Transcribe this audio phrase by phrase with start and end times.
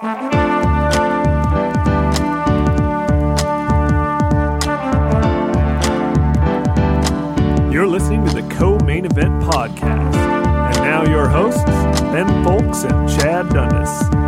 [0.00, 0.06] You're
[7.88, 10.14] listening to the Co Main Event Podcast.
[10.14, 14.27] And now your hosts, Ben Fowlkes and Chad Dundas.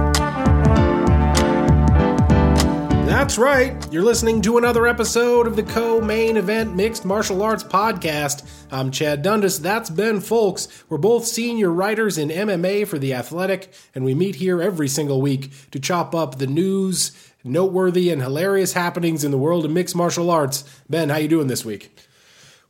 [3.30, 3.92] That's right.
[3.92, 8.44] You're listening to another episode of the Co Main Event Mixed Martial Arts Podcast.
[8.72, 9.60] I'm Chad Dundas.
[9.60, 10.66] That's Ben Fowlkes.
[10.88, 15.20] We're both senior writers in MMA for The Athletic, and we meet here every single
[15.20, 17.12] week to chop up the news,
[17.44, 20.64] noteworthy and hilarious happenings in the world of mixed martial arts.
[20.88, 21.96] Ben, how you doing this week?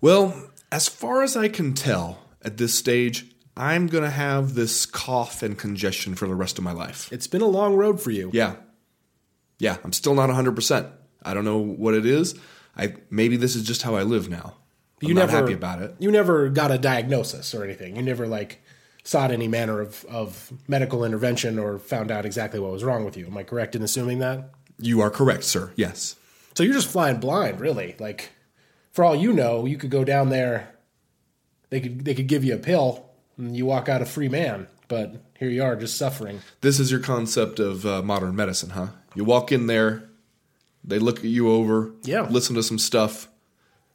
[0.02, 3.24] Well, as far as I can tell at this stage,
[3.56, 7.10] I'm going to have this cough and congestion for the rest of my life.
[7.10, 8.28] It's been a long road for you.
[8.34, 8.56] Yeah.
[9.60, 10.90] Yeah, I'm still not 100%.
[11.22, 12.34] I don't know what it is.
[12.76, 14.54] I maybe this is just how I live now.
[15.02, 15.94] I'm you not never happy about it.
[15.98, 17.96] You never got a diagnosis or anything.
[17.96, 18.62] You never like
[19.04, 23.16] sought any manner of, of medical intervention or found out exactly what was wrong with
[23.16, 23.26] you.
[23.26, 24.50] Am I correct in assuming that?
[24.78, 25.72] You are correct, sir.
[25.76, 26.16] Yes.
[26.54, 27.96] So you're just flying blind, really.
[27.98, 28.30] Like
[28.92, 30.74] for all you know, you could go down there.
[31.68, 34.68] They could they could give you a pill and you walk out a free man.
[34.88, 36.40] But here you are, just suffering.
[36.62, 38.88] This is your concept of uh, modern medicine, huh?
[39.14, 40.08] You walk in there,
[40.84, 42.22] they look at you over, Yeah.
[42.30, 43.28] listen to some stuff,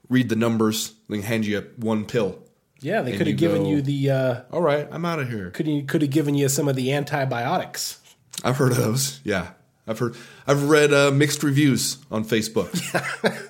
[0.09, 2.39] read the numbers, then hand you a one pill.
[2.81, 5.49] Yeah, they could have given go- you the uh, All right, I'm out of here.
[5.51, 7.99] could you could have given you some of the antibiotics.
[8.43, 9.21] I've heard of those.
[9.23, 9.51] Yeah,
[9.87, 10.15] I've heard.
[10.45, 12.69] I've read uh, mixed reviews on Facebook,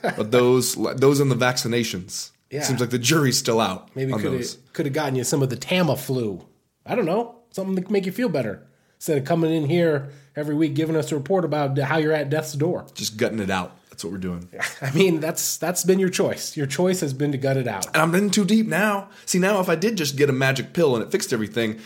[0.17, 2.31] but those those in the vaccinations.
[2.51, 2.61] Yeah.
[2.61, 5.49] Seems like the jury's still out Maybe could have could have gotten you some of
[5.49, 6.45] the Tamiflu.
[6.85, 8.61] I don't know, something to make you feel better
[8.95, 12.29] instead of coming in here every week giving us a report about how you're at
[12.29, 12.85] death's door.
[12.93, 13.77] Just gutting it out.
[13.89, 14.49] That's what we're doing.
[14.81, 16.57] I mean, that's that's been your choice.
[16.57, 17.87] Your choice has been to gut it out.
[17.87, 19.09] And I'm in too deep now.
[19.25, 21.79] See, now if I did just get a magic pill and it fixed everything,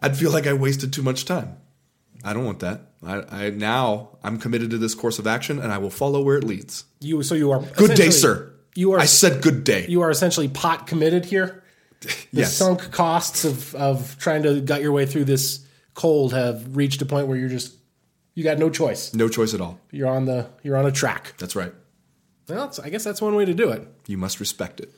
[0.00, 1.56] I'd feel like I wasted too much time.
[2.24, 2.82] I don't want that.
[3.04, 6.36] I, I now I'm committed to this course of action, and I will follow where
[6.36, 6.84] it leads.
[7.00, 8.52] You so you are Good day, sir.
[8.74, 9.86] You are I said good day.
[9.88, 11.64] you are essentially pot committed here.
[12.00, 12.56] The yes.
[12.56, 15.66] sunk costs of of trying to gut your way through this
[15.98, 17.74] cold have reached a point where you're just
[18.34, 19.12] you got no choice.
[19.12, 19.80] No choice at all.
[19.90, 21.34] You're on the you're on a track.
[21.38, 21.74] That's right.
[22.48, 23.86] Well, I guess that's one way to do it.
[24.06, 24.90] You must respect it.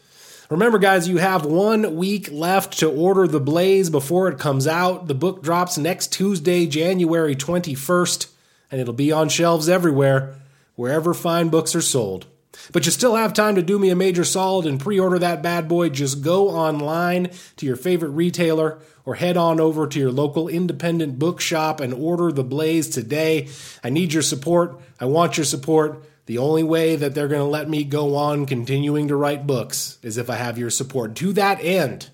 [0.51, 5.07] Remember, guys, you have one week left to order The Blaze before it comes out.
[5.07, 8.31] The book drops next Tuesday, January 21st,
[8.71, 10.35] and it'll be on shelves everywhere,
[10.75, 12.27] wherever fine books are sold.
[12.73, 15.43] But you still have time to do me a major solid and pre order that
[15.43, 15.89] bad boy.
[15.91, 21.19] Just go online to your favorite retailer or head on over to your local independent
[21.19, 23.49] bookshop and order The Blaze today.
[23.83, 24.81] I need your support.
[24.99, 26.05] I want your support.
[26.27, 29.99] The only way that they're going to let me go on continuing to write books
[30.03, 31.17] is if I have your support.
[31.17, 32.11] To that end,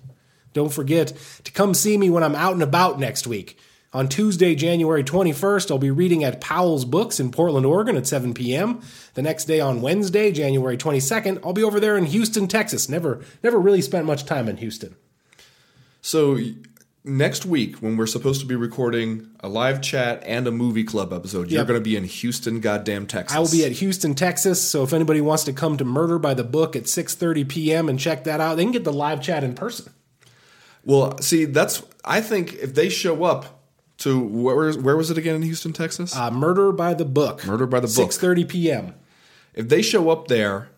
[0.53, 3.59] don't forget to come see me when I'm out and about next week.
[3.93, 8.33] On Tuesday, January 21st, I'll be reading at Powell's Books in Portland, Oregon at 7
[8.33, 8.81] p.m.
[9.13, 12.89] The next day on Wednesday, January 22nd, I'll be over there in Houston, Texas.
[12.89, 14.95] Never never really spent much time in Houston.
[16.01, 16.37] So
[17.05, 21.13] next week, when we're supposed to be recording a live chat and a movie club
[21.13, 23.35] episode, you're going to be in Houston, goddamn Texas.
[23.35, 24.61] I will be at Houston, Texas.
[24.61, 27.89] So if anybody wants to come to Murder by the Book at 6:30 p.m.
[27.89, 29.93] and check that out, they can get the live chat in person.
[30.83, 31.83] Well, see, that's.
[32.03, 33.56] I think if they show up
[33.99, 36.15] to where where was it again in Houston, Texas?
[36.15, 37.45] Uh, Murder by the Book.
[37.45, 38.11] Murder by the Book.
[38.11, 38.93] 6:30 p.m.
[39.53, 40.69] if they show up there,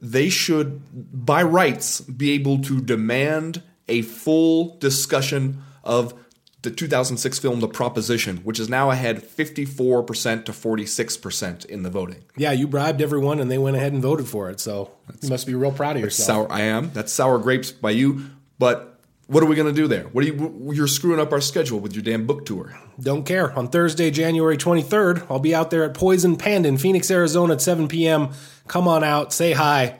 [0.00, 0.82] they should,
[1.26, 6.14] by rights, be able to demand a full discussion of
[6.62, 12.24] the 2006 film The Proposition, which is now ahead 54% to 46% in the voting.
[12.36, 14.60] Yeah, you bribed everyone and they went ahead and voted for it.
[14.60, 14.90] So
[15.22, 16.26] you must be real proud of yourself.
[16.26, 16.90] Sour, I am.
[16.92, 18.24] That's sour grapes by you.
[18.58, 18.97] But
[19.28, 20.04] what are we going to do there?
[20.04, 20.72] What are you?
[20.72, 22.74] You're screwing up our schedule with your damn book tour.
[22.98, 23.52] Don't care.
[23.52, 27.60] On Thursday, January 23rd, I'll be out there at Poison Panda in Phoenix, Arizona at
[27.60, 28.30] 7 p.m.
[28.68, 29.98] Come on out, say hi.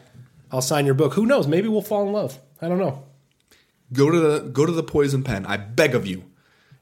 [0.50, 1.12] I'll sign your book.
[1.12, 1.46] Who knows?
[1.46, 2.38] Maybe we'll fall in love.
[2.62, 3.04] I don't know.
[3.92, 5.44] Go to the go to the poison pen.
[5.44, 6.24] I beg of you,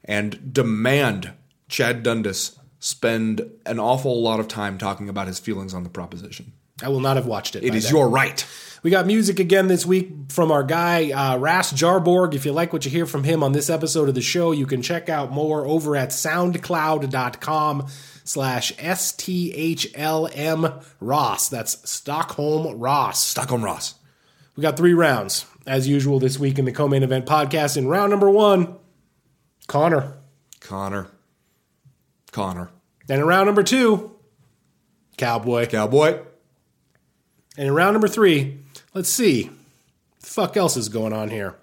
[0.05, 1.33] and demand
[1.67, 6.53] Chad Dundas spend an awful lot of time talking about his feelings on the proposition.
[6.81, 7.63] I will not have watched it.
[7.63, 7.93] It is then.
[7.95, 8.45] your right.
[8.83, 12.35] We got music again this week from our guy, uh, Ras Jarborg.
[12.35, 14.65] If you like what you hear from him on this episode of the show, you
[14.67, 17.87] can check out more over at soundcloud.com
[18.23, 20.67] slash S-T-H-L-M
[20.99, 21.49] Ross.
[21.49, 23.25] That's Stockholm Ross.
[23.25, 23.95] Stockholm Ross.
[24.55, 27.77] We got three rounds, as usual, this week in the co-main event podcast.
[27.77, 28.75] In round number one,
[29.67, 30.17] Conor.
[30.59, 31.07] Conor.
[32.31, 32.69] Conor.
[33.09, 34.15] And in round number two,
[35.17, 35.65] Cowboy.
[35.65, 36.19] Cowboy.
[37.57, 38.59] And in round number three,
[38.93, 39.45] let's see.
[39.45, 41.55] What the fuck else is going on here?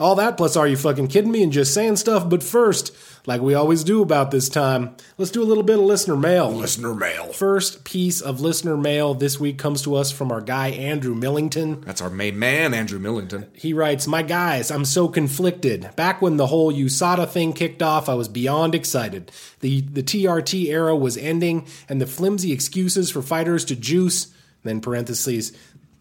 [0.00, 2.26] All that plus are you fucking kidding me and just saying stuff.
[2.26, 2.96] But first,
[3.26, 6.50] like we always do about this time, let's do a little bit of listener mail.
[6.50, 7.34] Listener mail.
[7.34, 11.82] First piece of listener mail this week comes to us from our guy Andrew Millington.
[11.82, 13.48] That's our main man, Andrew Millington.
[13.52, 15.90] He writes, My guys, I'm so conflicted.
[15.96, 19.30] Back when the whole USADA thing kicked off, I was beyond excited.
[19.60, 24.32] The, the TRT era was ending, and the flimsy excuses for fighters to juice,
[24.62, 25.52] then parentheses,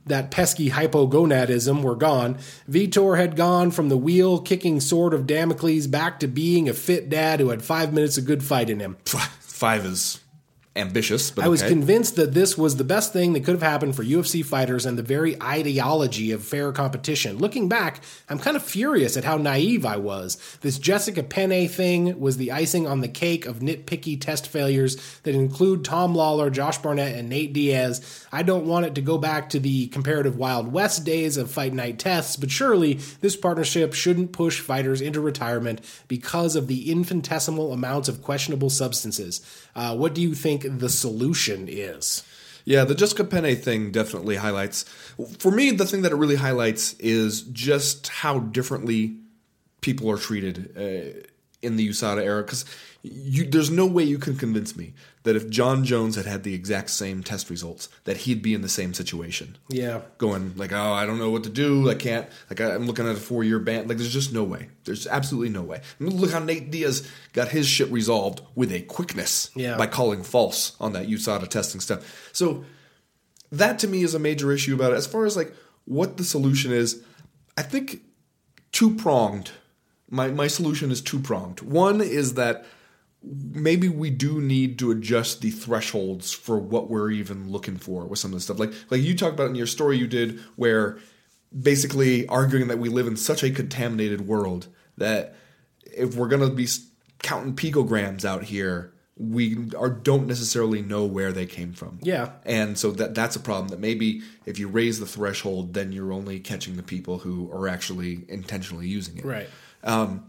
[0.05, 2.35] that pesky hypogonadism were gone.
[2.69, 7.09] Vitor had gone from the wheel kicking sword of Damocles back to being a fit
[7.09, 8.97] dad who had five minutes of good fight in him.
[9.05, 10.19] Five is
[10.79, 11.69] ambitious, but I was okay.
[11.69, 14.97] convinced that this was the best thing that could have happened for UFC fighters and
[14.97, 17.37] the very ideology of fair competition.
[17.37, 20.37] Looking back, I'm kind of furious at how naive I was.
[20.61, 25.35] This Jessica Penne thing was the icing on the cake of nitpicky test failures that
[25.35, 28.25] include Tom Lawlor, Josh Barnett, and Nate Diaz.
[28.31, 31.73] I don't want it to go back to the comparative Wild West days of fight
[31.73, 37.73] night tests, but surely this partnership shouldn't push fighters into retirement because of the infinitesimal
[37.73, 39.41] amounts of questionable substances.
[39.75, 42.23] Uh, what do you think the solution is?
[42.65, 44.83] Yeah, the Jessica Penne thing definitely highlights.
[45.39, 49.15] For me, the thing that it really highlights is just how differently
[49.81, 51.27] people are treated uh,
[51.61, 52.43] in the USADA era.
[52.43, 52.65] Because
[53.03, 54.93] there's no way you can convince me
[55.23, 58.61] that if Jon Jones had had the exact same test results, that he'd be in
[58.61, 59.57] the same situation.
[59.69, 60.01] Yeah.
[60.17, 61.89] Going like, oh, I don't know what to do.
[61.89, 62.27] I can't.
[62.49, 63.87] Like, I'm looking at a four year ban.
[63.87, 64.69] Like, there's just no way.
[64.83, 65.77] There's absolutely no way.
[65.77, 69.77] I mean, look how Nate Diaz got his shit resolved with a quickness Yeah.
[69.77, 72.29] by calling false on that USADA testing stuff.
[72.33, 72.65] So
[73.51, 74.97] that to me is a major issue about it.
[74.97, 75.53] As far as like
[75.85, 77.01] what the solution is,
[77.57, 78.01] I think
[78.71, 79.51] two pronged.
[80.09, 81.61] My my solution is two pronged.
[81.61, 82.65] One is that
[83.23, 88.19] maybe we do need to adjust the thresholds for what we're even looking for with
[88.19, 88.59] some of this stuff.
[88.59, 90.99] Like like you talked about in your story you did where
[91.57, 94.67] basically arguing that we live in such a contaminated world
[94.97, 95.35] that
[95.83, 96.67] if we're going to be
[97.21, 101.99] counting picograms out here, we are don't necessarily know where they came from.
[102.01, 102.31] Yeah.
[102.45, 106.13] And so that that's a problem that maybe if you raise the threshold then you're
[106.13, 109.25] only catching the people who are actually intentionally using it.
[109.25, 109.49] Right.
[109.83, 110.28] Um,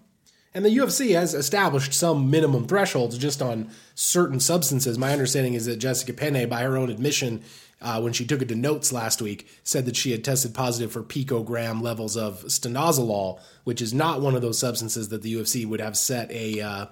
[0.54, 4.98] and the UFC has established some minimum thresholds just on certain substances.
[4.98, 7.42] My understanding is that Jessica Penne, by her own admission,
[7.80, 10.92] uh, when she took it to notes last week, said that she had tested positive
[10.92, 15.66] for picogram levels of stanozolol, which is not one of those substances that the UFC
[15.66, 16.86] would have set a uh,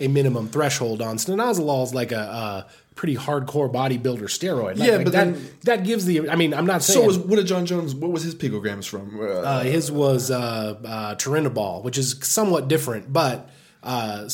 [0.00, 1.18] a minimum threshold on.
[1.18, 4.78] Stanozolol is like a, a pretty hardcore bodybuilder steroid.
[4.78, 6.28] Like- Yeah, like but that, then- that gives the.
[6.30, 8.86] I mean, I'm not saying So was what did Jon Jones what was his picograms
[8.86, 9.18] from?
[9.20, 13.50] Uh, uh, his was uh, uh, Turinabol, which is somewhat different, but
[13.82, 14.28] uh,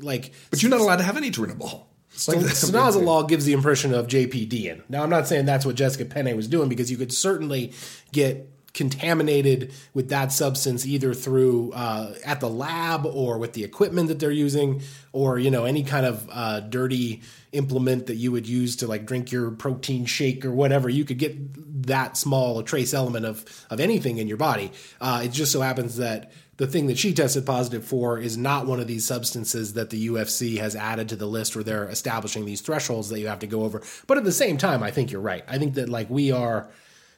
[0.00, 1.84] like but you're not allowed to have any Turinabol.
[2.28, 4.82] Like Stanozolol gives the impression of JPD.
[4.88, 7.72] Now, I'm not saying that's what Jessica Penne was doing because you could certainly
[8.12, 14.08] get contaminated with that substance either through uh, at the lab or with the equipment
[14.08, 14.82] that they're using
[15.12, 17.22] or you know any kind of uh, dirty
[17.52, 21.18] implement that you would use to like drink your protein shake or whatever you could
[21.18, 25.52] get that small a trace element of of anything in your body uh, it just
[25.52, 29.04] so happens that the thing that she tested positive for is not one of these
[29.04, 33.18] substances that the UFC has added to the list where they're establishing these thresholds that
[33.18, 33.82] you have to go over.
[34.06, 35.44] But at the same time, I think you're right.
[35.48, 36.70] I think that like we are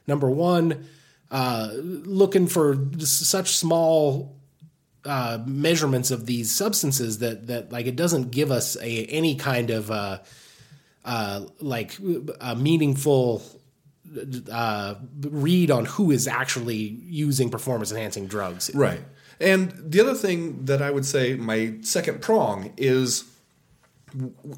[0.07, 0.87] number one
[1.31, 4.37] uh, looking for such small
[5.05, 9.71] uh, measurements of these substances that that like it doesn't give us a any kind
[9.71, 10.19] of uh,
[11.05, 11.97] uh, like
[12.41, 13.43] a meaningful
[14.51, 18.71] uh, read on who is actually using performance enhancing drugs.
[18.75, 19.01] Right.
[19.39, 23.25] And the other thing that I would say, my second prong, is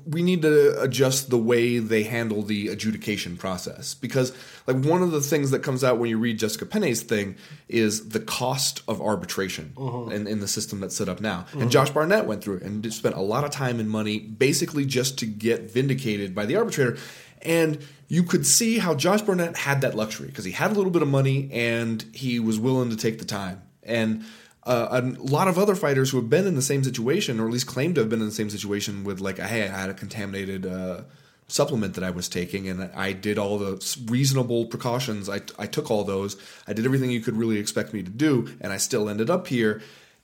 [0.06, 3.94] we need to adjust the way they handle the adjudication process.
[3.94, 4.32] Because,
[4.66, 7.34] like, one of the things that comes out when you read Jessica Penne's thing
[7.66, 10.10] is the cost of arbitration uh-huh.
[10.10, 11.46] in, in the system that's set up now.
[11.52, 11.70] And uh-huh.
[11.70, 15.18] Josh Barnett went through it and spent a lot of time and money basically just
[15.20, 16.98] to get vindicated by the arbitrator.
[17.40, 17.78] And
[18.08, 21.02] you could see how Josh Barnett had that luxury because he had a little bit
[21.02, 23.62] of money and he was willing to take the time.
[23.82, 24.24] And
[24.68, 27.52] uh, a lot of other fighters who have been in the same situation, or at
[27.52, 29.94] least claim to have been in the same situation, with like, hey, I had a
[29.94, 31.02] contaminated uh,
[31.48, 35.30] supplement that I was taking, and I did all the reasonable precautions.
[35.30, 36.36] I, I took all those.
[36.66, 39.46] I did everything you could really expect me to do, and I still ended up
[39.46, 39.80] here.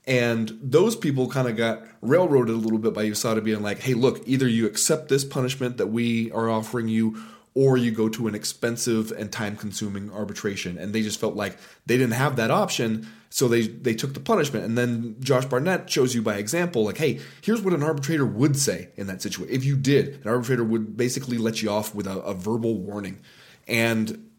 [0.06, 3.94] And those people kind of got railroaded a little bit by USADA being like, hey,
[3.94, 7.22] look, either you accept this punishment that we are offering you,
[7.54, 10.76] or you go to an expensive and time consuming arbitration.
[10.76, 11.56] And they just felt like
[11.86, 13.08] they didn't have that option.
[13.30, 14.64] So they, they took the punishment.
[14.64, 18.58] And then Josh Barnett shows you by example, like, hey, here's what an arbitrator would
[18.58, 19.54] say in that situation.
[19.54, 23.20] If you did, an arbitrator would basically let you off with a, a verbal warning.
[23.68, 24.30] And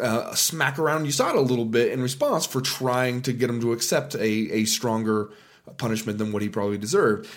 [0.00, 3.72] uh, smack around USADA a little bit in response for trying to get him to
[3.72, 5.30] accept a, a stronger
[5.76, 7.28] punishment than what he probably deserved.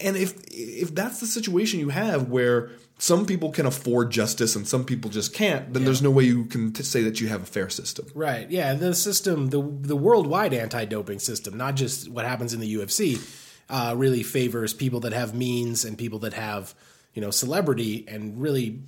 [0.00, 2.70] And if if that's the situation you have where
[3.00, 6.44] some people can afford justice and some people just can't, then there's no way you
[6.44, 8.06] can t- say that you have a fair system.
[8.14, 8.48] Right.
[8.50, 8.74] Yeah.
[8.74, 13.18] The system, the the worldwide anti-doping system, not just what happens in the UFC,
[13.70, 16.74] uh, really favors people that have means and people that have
[17.14, 18.82] you know celebrity, and really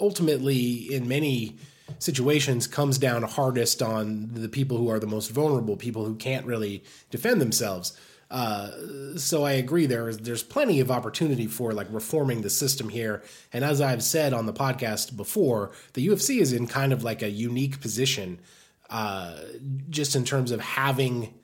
[0.00, 1.56] ultimately in many
[1.98, 6.46] situations comes down hardest on the people who are the most vulnerable, people who can't
[6.46, 7.98] really defend themselves.
[8.30, 8.70] Uh,
[9.16, 9.86] so I agree.
[9.86, 13.22] There is there's plenty of opportunity for like reforming the system here.
[13.52, 17.22] And as I've said on the podcast before, the UFC is in kind of like
[17.22, 18.38] a unique position,
[18.88, 19.36] uh,
[19.88, 21.34] just in terms of having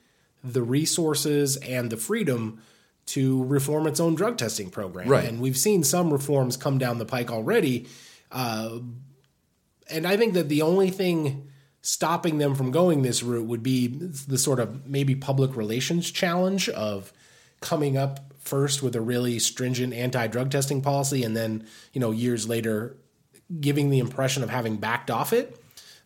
[0.44, 2.62] the resources and the freedom
[3.06, 5.08] to reform its own drug testing program.
[5.08, 5.24] Right.
[5.24, 7.88] And we've seen some reforms come down the pike already.
[8.30, 8.78] Uh,
[9.88, 11.48] and I think that the only thing
[11.86, 16.68] stopping them from going this route would be the sort of maybe public relations challenge
[16.70, 17.12] of
[17.60, 22.48] coming up first with a really stringent anti-drug testing policy and then you know years
[22.48, 22.96] later
[23.60, 25.60] giving the impression of having backed off it.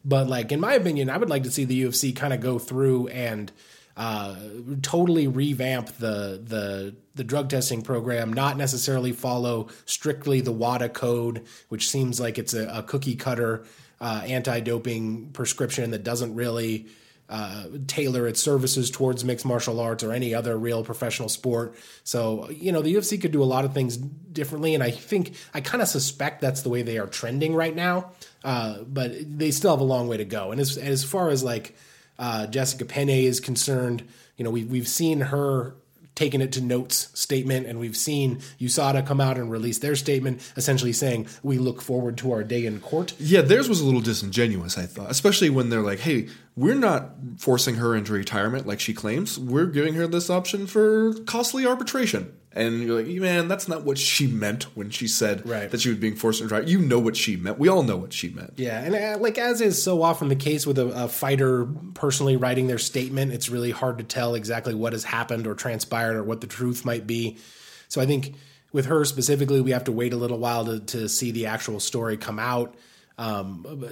[0.05, 2.59] But like in my opinion i would like to see the ufc kind of go
[2.59, 3.51] through and
[3.97, 4.37] uh,
[4.83, 11.45] totally revamp the the the drug testing program, not necessarily follow strictly the WADA code,
[11.69, 13.65] which seems like it's a, a cookie cutter
[14.01, 16.87] uh, anti-doping prescription that doesn't really
[17.31, 21.77] uh, tailor its services towards mixed martial arts or any other real professional sport.
[22.03, 24.75] So, you know, the UFC could do a lot of things differently.
[24.75, 28.11] And I think, I kind of suspect that's the way they are trending right now.
[28.43, 30.51] Uh, but they still have a long way to go.
[30.51, 31.77] And as, as far as like
[32.19, 34.03] uh, Jessica Penne is concerned,
[34.37, 35.77] you know, we, we've seen her
[36.21, 40.43] taken it to notes statement, and we've seen USADA come out and release their statement,
[40.55, 43.15] essentially saying we look forward to our day in court.
[43.19, 47.15] Yeah, theirs was a little disingenuous, I thought, especially when they're like, "Hey, we're not
[47.39, 49.39] forcing her into retirement like she claims.
[49.39, 53.97] We're giving her this option for costly arbitration." And you're like, man, that's not what
[53.97, 55.71] she meant when she said Right.
[55.71, 56.71] that she was being forced into retirement.
[56.73, 57.61] You know what she meant.
[57.61, 58.55] We all know what she meant.
[58.57, 62.37] Yeah, and uh, like as is so often the case with a, a fighter personally
[62.37, 66.25] writing their statement, it's really hard to tell exactly what has happened or transpired or
[66.25, 67.39] what the truth might be.
[67.87, 68.35] So I think
[68.73, 71.79] with her specifically, we have to wait a little while to, to see the actual
[71.79, 72.75] story come out.
[73.17, 73.85] Um,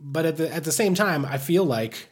[0.00, 2.08] but at the at the same time, I feel like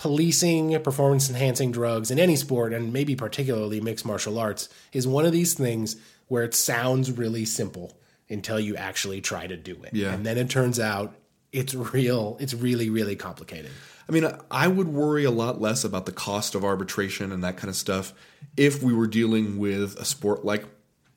[0.00, 5.26] policing performance enhancing drugs in any sport and maybe particularly mixed martial arts is one
[5.26, 5.96] of these things
[6.28, 7.94] where it sounds really simple
[8.30, 9.92] until you actually try to do it.
[9.92, 10.14] Yeah.
[10.14, 11.14] And then it turns out
[11.52, 13.70] it's real, it's really, really complicated.
[14.08, 17.58] I mean, I would worry a lot less about the cost of arbitration and that
[17.58, 18.14] kind of stuff
[18.56, 20.64] if we were dealing with a sport like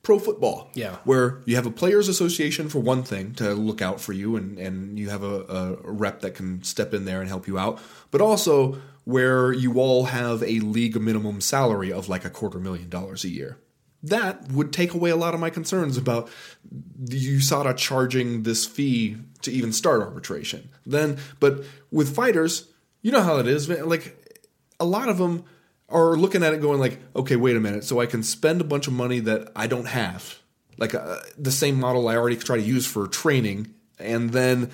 [0.04, 0.70] pro football.
[0.74, 0.98] Yeah.
[1.04, 4.58] Where you have a players association for one thing to look out for you and,
[4.58, 5.40] and you have a,
[5.84, 7.80] a rep that can step in there and help you out,
[8.12, 12.88] but also where you all have a league minimum salary of like a quarter million
[12.88, 13.58] dollars a year.
[14.02, 16.28] That would take away a lot of my concerns about
[16.70, 20.68] the USADA charging this fee to even start arbitration.
[20.84, 22.68] Then, but with fighters,
[23.00, 23.68] you know how it is.
[23.68, 24.38] Like
[24.78, 25.44] a lot of them
[25.88, 27.84] are looking at it going like, okay, wait a minute.
[27.84, 30.38] So I can spend a bunch of money that I don't have,
[30.78, 34.70] like uh, the same model I already try to use for training, and then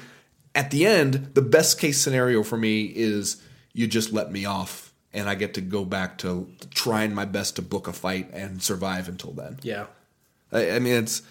[0.54, 4.92] at the end, the best case scenario for me is you just let me off,
[5.12, 8.62] and I get to go back to trying my best to book a fight and
[8.62, 9.58] survive until then.
[9.62, 9.86] Yeah.
[10.52, 11.22] I, I mean, it's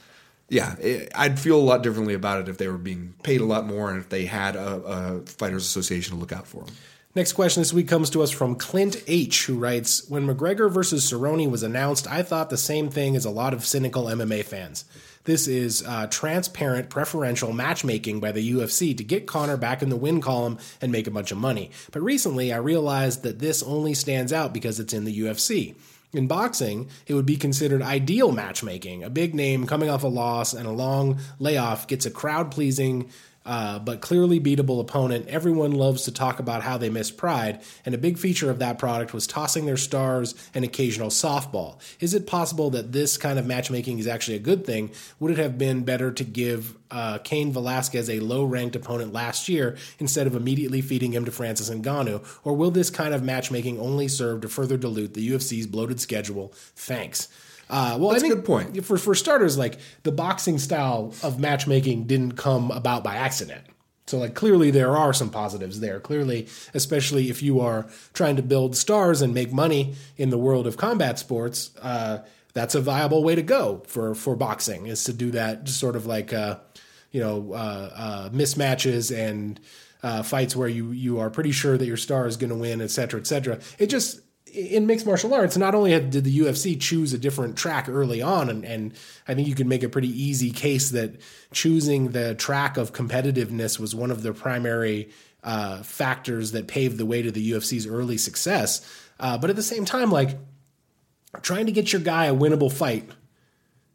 [0.49, 0.75] yeah.
[0.77, 3.65] It, I'd feel a lot differently about it if they were being paid a lot
[3.65, 6.75] more and if they had a, a fighters association to look out for them.
[7.15, 11.11] Next question this week comes to us from Clint H, who writes When McGregor versus
[11.11, 14.85] Cerrone was announced, I thought the same thing as a lot of cynical MMA fans.
[15.23, 19.95] This is uh, transparent, preferential matchmaking by the UFC to get Conor back in the
[19.95, 21.71] win column and make a bunch of money.
[21.91, 25.73] But recently, I realized that this only stands out because it's in the UFC.
[26.13, 29.03] In boxing, it would be considered ideal matchmaking.
[29.03, 33.09] A big name coming off a loss and a long layoff gets a crowd pleasing
[33.49, 35.27] uh, but clearly beatable opponent.
[35.27, 38.77] Everyone loves to talk about how they miss pride, and a big feature of that
[38.77, 41.79] product was tossing their stars and occasional softball.
[41.99, 44.91] Is it possible that this kind of matchmaking is actually a good thing?
[45.19, 49.49] Would it have been better to give uh, Cain Velasquez a low ranked opponent last
[49.49, 52.23] year instead of immediately feeding him to Francis Ngannou?
[52.43, 56.53] Or will this kind of matchmaking only serve to further dilute the UFC's bloated schedule?
[56.75, 57.27] Thanks.
[57.69, 58.85] Uh, well, That's I a think good point.
[58.85, 63.63] For for starters, like the boxing style of matchmaking didn't come about by accident.
[64.07, 65.99] So like clearly there are some positives there.
[65.99, 70.65] Clearly, especially if you are trying to build stars and make money in the world
[70.65, 72.19] of combat sports, uh,
[72.53, 75.65] that's a viable way to go for for boxing is to do that.
[75.65, 76.57] Just sort of like uh,
[77.11, 79.59] you know uh, uh, mismatches and
[80.01, 82.81] uh, fights where you you are pretty sure that your star is going to win,
[82.81, 83.59] et cetera, et cetera.
[83.77, 84.21] It just
[84.53, 88.49] in mixed martial arts, not only did the UFC choose a different track early on,
[88.49, 88.93] and, and
[89.27, 91.19] I think you can make a pretty easy case that
[91.51, 95.09] choosing the track of competitiveness was one of the primary
[95.43, 98.85] uh, factors that paved the way to the UFC's early success.
[99.19, 100.37] Uh, but at the same time, like
[101.41, 103.09] trying to get your guy a winnable fight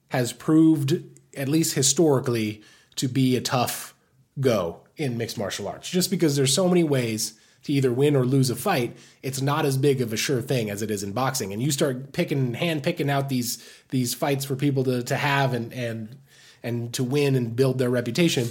[0.09, 1.03] has proved,
[1.37, 2.63] at least historically,
[2.97, 3.95] to be a tough
[4.41, 5.91] go in mixed martial arts.
[5.91, 9.65] Just because there's so many ways to either win or lose a fight, it's not
[9.65, 11.53] as big of a sure thing as it is in boxing.
[11.53, 15.53] And you start picking, hand picking out these these fights for people to to have
[15.53, 16.17] and and
[16.63, 18.49] and to win and build their reputation.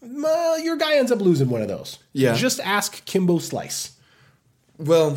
[0.00, 1.98] Well, your guy ends up losing one of those.
[2.12, 2.34] Yeah.
[2.34, 3.96] Just ask Kimbo Slice.
[4.76, 5.16] Well,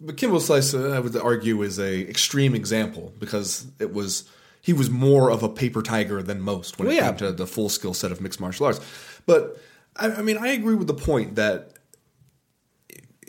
[0.00, 4.24] but Kimbo Slice, uh, I would argue, is a extreme example because it was
[4.62, 7.08] he was more of a paper tiger than most when Well, it yeah.
[7.08, 8.80] came to the full skill set of mixed martial arts.
[9.26, 9.60] But
[9.96, 11.72] I, I mean, I agree with the point that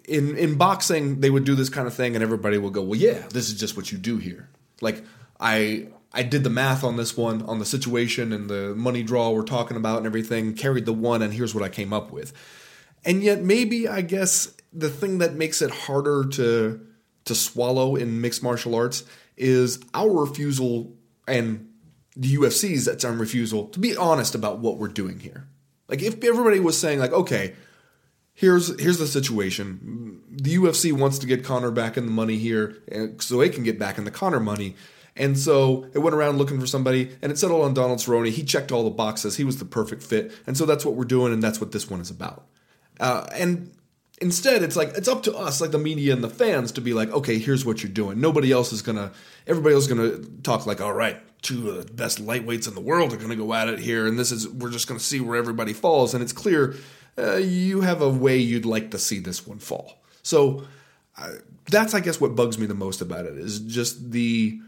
[0.07, 3.00] in in boxing they would do this kind of thing, and everybody will go, "Well,
[3.00, 4.50] yeah, this is just what you do here."
[4.81, 5.03] Like
[5.39, 5.88] I.
[6.17, 9.43] I did the math on this one, on the situation and the money draw we're
[9.43, 12.31] talking about and everything, carried the one, and here's what I came up with.
[13.03, 16.79] And yet, maybe I guess the thing that makes it harder to
[17.25, 19.03] to swallow in mixed martial arts
[19.35, 20.93] is our refusal
[21.27, 21.69] and
[22.15, 25.47] the UFC's that's our refusal to be honest about what we're doing here.
[25.88, 27.55] Like if everybody was saying like, okay,
[28.35, 30.21] here's here's the situation.
[30.29, 33.63] The UFC wants to get Conor back in the money here, and so it can
[33.63, 34.75] get back in the Conor money.
[35.17, 38.29] And so it went around looking for somebody, and it settled on Donald Cerrone.
[38.29, 39.37] He checked all the boxes.
[39.37, 41.89] He was the perfect fit, and so that's what we're doing, and that's what this
[41.89, 42.45] one is about.
[42.99, 43.71] Uh, and
[44.21, 46.93] instead, it's like it's up to us, like the media and the fans, to be
[46.93, 48.19] like, okay, here's what you're doing.
[48.19, 49.13] Nobody else is gonna.
[49.47, 52.81] Everybody else is gonna talk like, all right, two of the best lightweights in the
[52.81, 55.37] world are gonna go at it here, and this is we're just gonna see where
[55.37, 56.13] everybody falls.
[56.13, 56.75] And it's clear
[57.17, 60.01] uh, you have a way you'd like to see this one fall.
[60.24, 60.65] So
[61.17, 61.31] uh,
[61.69, 64.60] that's, I guess, what bugs me the most about it is just the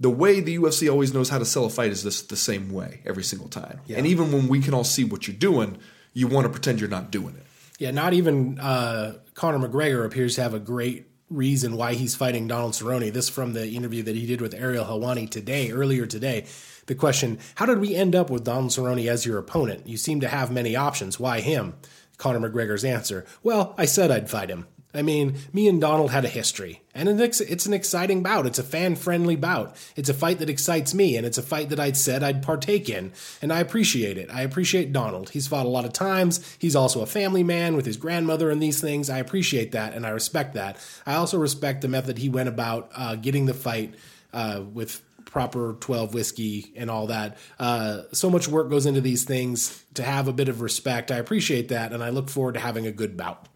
[0.00, 2.72] the way the UFC always knows how to sell a fight is this the same
[2.72, 3.80] way every single time.
[3.88, 5.78] And even when we can all see what you're doing,
[6.12, 7.46] you want to pretend you're not doing it.
[7.78, 12.48] Yeah, not even uh, Conor McGregor appears to have a great reason why he's fighting
[12.48, 13.12] Donald Cerrone.
[13.12, 16.46] This from the interview that he did with Ariel Helwani today, earlier today.
[16.86, 19.86] The question, how did we end up with Donald Cerrone as your opponent?
[19.86, 21.20] You seem to have many options.
[21.20, 21.74] Why him?
[22.22, 24.68] Conor McGregor's answer, well, I said I'd fight him.
[24.94, 28.46] I mean, me and Donald had a history, and it's, an exciting bout.
[28.46, 29.74] It's a fan friendly bout.
[29.96, 32.88] It's a fight that excites me, and it's a fight that I'd said I'd partake
[32.88, 34.30] in, and I appreciate it.
[34.32, 35.30] I appreciate Donald.
[35.30, 36.56] He's fought a lot of times.
[36.60, 39.10] He's also a family man with his grandmother and these things.
[39.10, 40.76] I appreciate that, and I respect that.
[41.04, 43.96] I also respect the method he went about uh, getting the fight
[44.32, 45.02] uh, with
[45.32, 47.38] proper 12 whiskey and all that.
[47.58, 51.10] Uh, so much work goes into these things to have a bit of respect.
[51.10, 53.48] I appreciate that, and I look forward to having a good bout.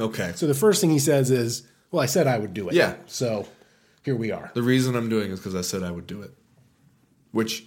[0.00, 0.32] Okay.
[0.34, 2.94] So the first thing he says is, "Well, I said I would do it." Yeah.
[3.06, 3.46] So
[4.02, 4.50] here we are.
[4.54, 6.32] The reason I'm doing it is because I said I would do it.
[7.32, 7.66] Which,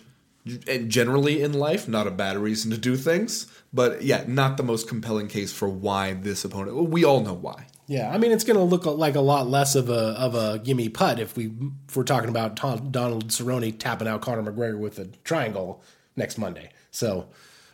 [0.68, 4.64] and generally in life, not a bad reason to do things, but yeah, not the
[4.64, 6.76] most compelling case for why this opponent.
[6.76, 7.68] Well, we all know why.
[7.88, 10.60] Yeah, I mean it's going to look like a lot less of a of a
[10.60, 11.52] gimme putt if we
[11.88, 15.84] if we're talking about Tom, Donald Cerrone tapping out Conor McGregor with a triangle
[16.16, 16.72] next Monday.
[16.92, 17.28] So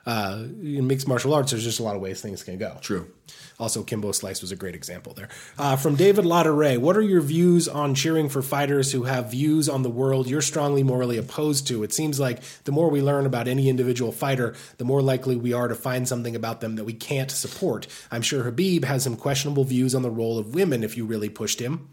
[0.05, 2.77] uh, in mixed martial arts, there's just a lot of ways things can go.
[2.81, 3.11] True.
[3.59, 5.29] Also, Kimbo Slice was a great example there.
[5.57, 9.69] Uh, from David Lauderay, what are your views on cheering for fighters who have views
[9.69, 11.83] on the world you're strongly morally opposed to?
[11.83, 15.53] It seems like the more we learn about any individual fighter, the more likely we
[15.53, 17.85] are to find something about them that we can't support.
[18.09, 21.29] I'm sure Khabib has some questionable views on the role of women if you really
[21.29, 21.89] pushed him.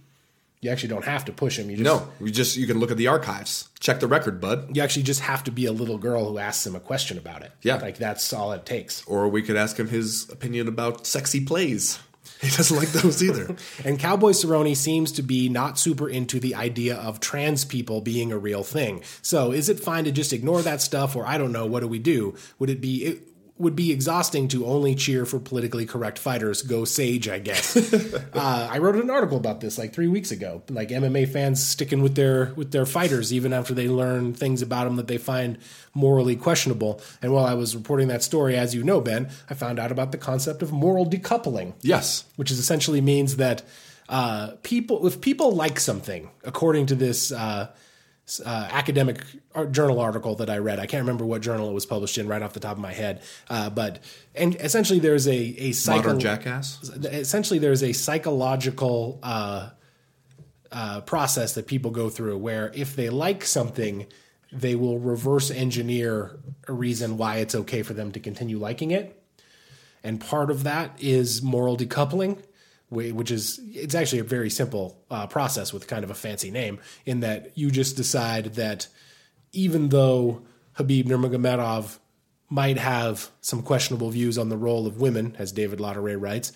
[0.60, 1.70] You actually don't have to push him.
[1.70, 4.74] You just, No, you just you can look at the archives, check the record, bud.
[4.76, 7.42] You actually just have to be a little girl who asks him a question about
[7.42, 7.52] it.
[7.62, 7.76] Yeah.
[7.76, 9.04] Like that's all it takes.
[9.06, 12.00] Or we could ask him his opinion about sexy plays.
[12.40, 13.56] He doesn't like those either.
[13.84, 18.30] And Cowboy Cerrone seems to be not super into the idea of trans people being
[18.30, 19.02] a real thing.
[19.22, 21.88] So is it fine to just ignore that stuff, or I don't know, what do
[21.88, 22.36] we do?
[22.60, 23.27] Would it be it
[23.58, 26.62] would be exhausting to only cheer for politically correct fighters?
[26.62, 27.76] Go Sage, I guess.
[28.34, 30.62] uh, I wrote an article about this like three weeks ago.
[30.68, 34.84] Like MMA fans sticking with their with their fighters even after they learn things about
[34.84, 35.58] them that they find
[35.94, 37.00] morally questionable.
[37.20, 40.12] And while I was reporting that story, as you know, Ben, I found out about
[40.12, 42.24] the concept of moral decoupling yes.
[42.36, 43.62] which is essentially means that
[44.08, 47.68] uh, people, if people like something, according to this uh,
[48.44, 49.24] uh, academic
[49.70, 52.42] journal article that I read, I can't remember what journal it was published in right
[52.42, 54.00] off the top of my head, uh, but
[54.34, 56.90] and essentially there's a a psycho- Modern jackass.
[57.04, 59.70] essentially there's a psychological uh,
[60.70, 64.06] uh, process that people go through where if they like something,
[64.52, 69.14] they will reverse engineer a reason why it's okay for them to continue liking it.
[70.04, 72.38] and part of that is moral decoupling,
[72.90, 76.78] which is it's actually a very simple uh, process with kind of a fancy name
[77.04, 78.88] in that you just decide that
[79.52, 80.42] even though
[80.76, 81.98] Khabib Nurmagomedov
[82.48, 86.52] might have some questionable views on the role of women, as David Lauderay writes,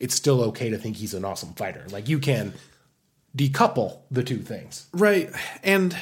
[0.00, 1.84] it's still okay to think he's an awesome fighter.
[1.90, 2.54] Like you can
[3.36, 4.86] decouple the two things.
[4.92, 5.30] Right.
[5.62, 5.96] And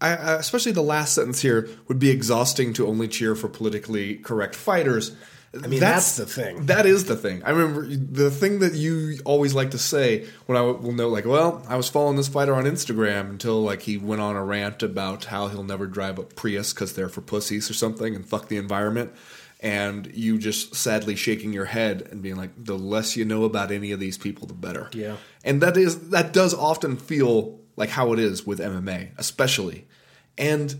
[0.00, 4.54] I- especially the last sentence here would be exhausting to only cheer for politically correct
[4.54, 5.12] fighters.
[5.54, 6.66] I mean, that's the thing.
[6.66, 7.42] That is the thing.
[7.42, 11.24] I remember the thing that you always like to say when I will know, like,
[11.24, 14.82] well, I was following this fighter on Instagram until like he went on a rant
[14.82, 18.48] about how he'll never drive a Prius because they're for pussies or something and fuck
[18.48, 19.12] the environment.
[19.60, 23.72] And you just sadly shaking your head and being like, the less you know about
[23.72, 24.90] any of these people, the better.
[24.92, 25.16] Yeah.
[25.44, 29.88] And that is that does often feel like how it is with MMA, especially.
[30.36, 30.76] And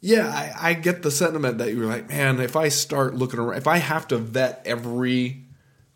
[0.00, 3.58] yeah, I, I get the sentiment that you're like, man, if I start looking around,
[3.58, 5.44] if I have to vet every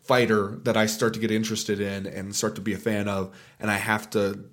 [0.01, 3.33] fighter that I start to get interested in and start to be a fan of,
[3.59, 4.43] and I have to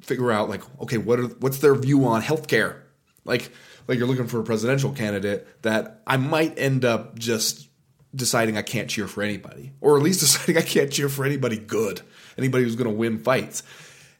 [0.00, 2.80] figure out like, okay, what are what's their view on healthcare?
[3.24, 3.52] Like,
[3.86, 7.68] like you're looking for a presidential candidate that I might end up just
[8.14, 11.58] deciding I can't cheer for anybody, or at least deciding I can't cheer for anybody
[11.58, 12.00] good,
[12.36, 13.62] anybody who's going to win fights.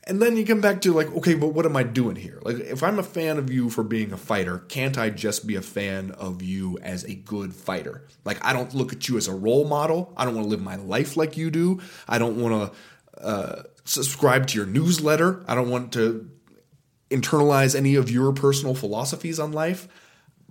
[0.04, 2.40] And then you come back to like, okay, but what am I doing here?
[2.42, 5.56] Like, if I'm a fan of you for being a fighter, can't I just be
[5.56, 8.06] a fan of you as a good fighter?
[8.24, 10.12] Like, I don't look at you as a role model.
[10.16, 11.80] I don't want to live my life like you do.
[12.08, 15.44] I don't want to uh, subscribe to your newsletter.
[15.46, 16.30] I don't want to
[17.10, 19.86] internalize any of your personal philosophies on life.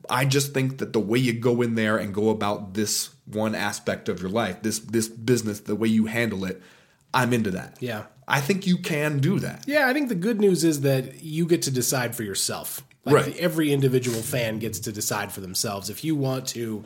[0.10, 3.56] I just think that the way you go in there and go about this one
[3.56, 6.62] aspect of your life, this this business, the way you handle it,
[7.14, 7.78] I'm into that.
[7.80, 8.06] Yeah.
[8.30, 9.66] I think you can do that.
[9.68, 12.84] Yeah, I think the good news is that you get to decide for yourself.
[13.04, 13.38] Like Right.
[13.38, 15.90] Every individual fan gets to decide for themselves.
[15.90, 16.86] If you want to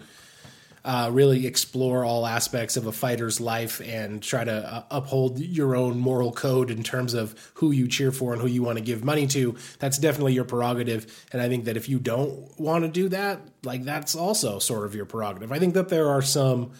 [0.86, 5.76] uh, really explore all aspects of a fighter's life and try to uh, uphold your
[5.76, 8.84] own moral code in terms of who you cheer for and who you want to
[8.84, 11.26] give money to, that's definitely your prerogative.
[11.32, 14.86] And I think that if you don't want to do that, like that's also sort
[14.86, 15.52] of your prerogative.
[15.52, 16.72] I think that there are some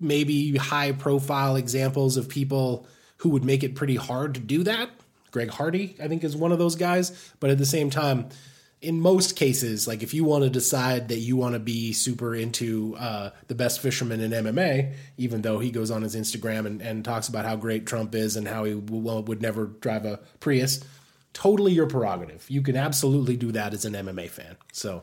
[0.00, 2.86] maybe high profile examples of people
[3.18, 4.90] who would make it pretty hard to do that.
[5.30, 7.32] Greg Hardy, I think, is one of those guys.
[7.38, 8.28] But at the same time,
[8.80, 12.34] in most cases, like if you want to decide that you want to be super
[12.34, 16.80] into uh, the best fisherman in MMA, even though he goes on his Instagram and,
[16.80, 20.18] and talks about how great Trump is and how he w- would never drive a
[20.40, 20.82] Prius,
[21.34, 22.48] totally your prerogative.
[22.48, 24.56] You can absolutely do that as an MMA fan.
[24.72, 25.02] So,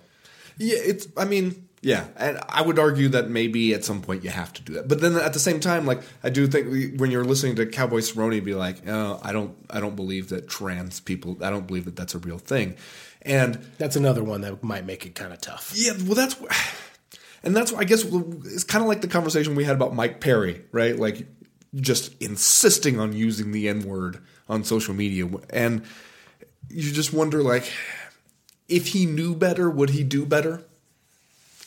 [0.57, 1.07] Yeah, it's.
[1.15, 4.61] I mean, yeah, and I would argue that maybe at some point you have to
[4.63, 4.87] do that.
[4.87, 7.65] But then at the same time, like I do think we- when you're listening to
[7.65, 11.67] Cowboy Cerrone be like, oh, I don't, I don't believe that trans people, I don't
[11.67, 12.75] believe that that's a real thing,
[13.21, 15.73] and that's another one that might make it kind of tough.
[15.75, 16.35] Yeah, well, that's
[17.43, 20.61] and that's I guess it's kind of like the conversation we had about Mike Perry,
[20.71, 20.97] right?
[20.97, 21.27] Like
[21.75, 25.83] just insisting on using the N word on social media, and
[26.69, 27.71] you just wonder, like,
[28.67, 30.63] if he knew better, would he do better?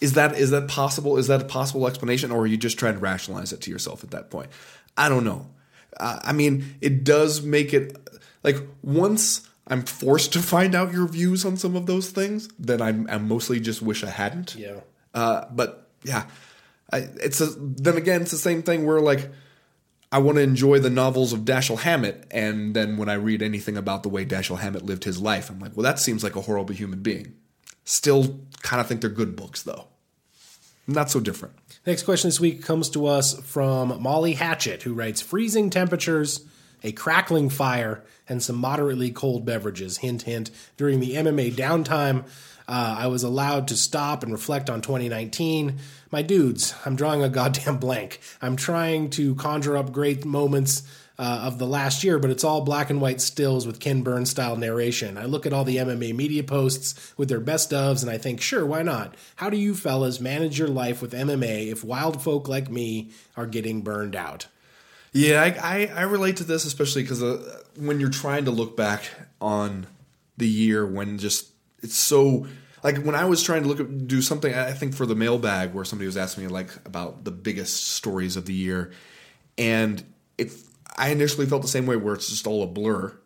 [0.01, 1.19] Is that is that possible?
[1.19, 4.03] Is that a possible explanation, or are you just trying to rationalize it to yourself
[4.03, 4.51] at that point?
[4.97, 5.49] I don't know.
[5.99, 7.97] Uh, I mean, it does make it
[8.43, 12.83] like once I'm forced to find out your views on some of those things, then
[12.83, 14.57] I'm, I mostly just wish I hadn't.
[14.57, 14.81] Yeah.
[15.15, 16.27] Uh, but yeah,
[16.93, 19.31] I, it's a, then again, it's the same thing where like
[20.11, 23.77] I want to enjoy the novels of Dashiell Hammett, and then when I read anything
[23.77, 26.41] about the way Dashiell Hammett lived his life, I'm like, well, that seems like a
[26.41, 27.35] horrible human being.
[27.85, 29.87] Still, kind of think they're good books though.
[30.91, 31.55] Not so different.
[31.87, 36.45] Next question this week comes to us from Molly Hatchett, who writes Freezing temperatures,
[36.83, 39.99] a crackling fire, and some moderately cold beverages.
[39.99, 40.51] Hint, hint.
[40.77, 42.25] During the MMA downtime,
[42.67, 45.79] uh, I was allowed to stop and reflect on 2019.
[46.11, 48.21] My dudes, I'm drawing a goddamn blank.
[48.43, 50.83] I'm trying to conjure up great moments
[51.21, 54.31] uh, of the last year, but it's all black and white stills with Ken Burns
[54.31, 55.19] style narration.
[55.19, 58.41] I look at all the MMA media posts with their best ofs and I think,
[58.41, 59.15] sure, why not?
[59.37, 63.47] How do you fellas manage your life with MMA if wild folk like me are
[63.47, 64.47] getting burned out?
[65.13, 68.75] Yeah, I, I, I relate to this especially because uh, when you're trying to look
[68.75, 69.11] back
[69.43, 69.89] on
[70.39, 71.51] the year when just
[71.83, 72.47] it's so
[72.83, 75.75] like when I was trying to look at do something I think for the mailbag
[75.75, 78.93] where somebody was asking me like about the biggest stories of the year,
[79.59, 80.03] and
[80.39, 80.51] it
[80.97, 83.17] I initially felt the same way where it's just all a blur.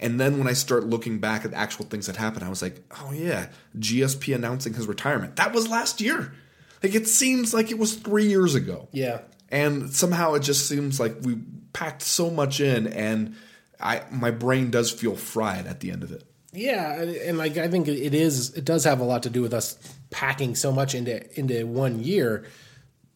[0.00, 2.82] And then when I start looking back at actual things that happened, I was like,
[3.00, 5.36] oh yeah, GSP announcing his retirement.
[5.36, 6.34] That was last year.
[6.82, 8.88] Like it seems like it was three years ago.
[8.92, 9.22] Yeah.
[9.48, 11.38] And somehow it just seems like we
[11.72, 13.36] packed so much in, and
[13.80, 16.24] I my brain does feel fried at the end of it.
[16.52, 18.54] Yeah, and and, like I think it is.
[18.54, 19.76] It does have a lot to do with us
[20.10, 22.46] packing so much into into one year.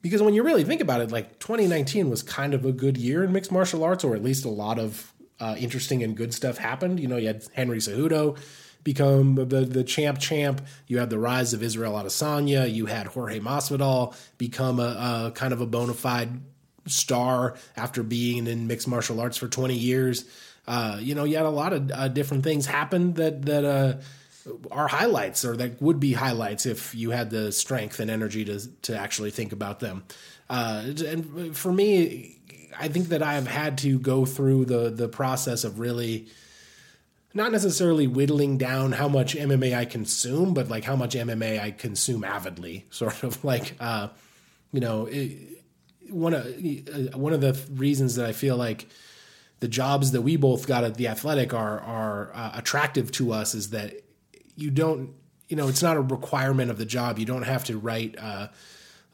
[0.02, 3.24] Because when you really think about it, like 2019 was kind of a good year
[3.24, 6.58] in mixed martial arts, or at least a lot of uh, interesting and good stuff
[6.58, 7.00] happened.
[7.00, 8.38] You know, you had Henry Cejudo
[8.84, 10.64] become the the champ champ.
[10.86, 12.72] You had the rise of Israel Adesanya.
[12.72, 16.40] You had Jorge Masvidal become a, a kind of a bona fide
[16.86, 20.24] star after being in mixed martial arts for 20 years.
[20.66, 23.94] Uh, you know, you had a lot of uh, different things happen that that uh,
[24.70, 28.60] are highlights or that would be highlights if you had the strength and energy to
[28.82, 30.04] to actually think about them.
[30.50, 32.38] Uh, and for me,
[32.78, 36.28] I think that I have had to go through the the process of really
[37.34, 41.70] not necessarily whittling down how much MMA I consume, but like how much MMA I
[41.70, 42.86] consume avidly.
[42.90, 44.08] Sort of like, uh,
[44.72, 45.62] you know, it,
[46.08, 48.86] one of uh, one of the reasons that I feel like
[49.60, 53.54] the jobs that we both got at the Athletic are are uh, attractive to us
[53.54, 53.92] is that
[54.58, 55.14] you don't,
[55.48, 57.18] you know, it's not a requirement of the job.
[57.18, 58.48] You don't have to write uh,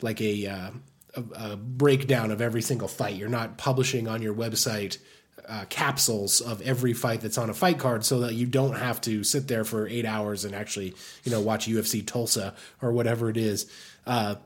[0.00, 0.70] like a, uh,
[1.14, 3.16] a, a breakdown of every single fight.
[3.16, 4.98] You're not publishing on your website
[5.46, 9.00] uh, capsules of every fight that's on a fight card so that you don't have
[9.02, 13.28] to sit there for eight hours and actually you know watch UFC Tulsa or whatever
[13.28, 13.70] it is.
[14.06, 14.36] Uh,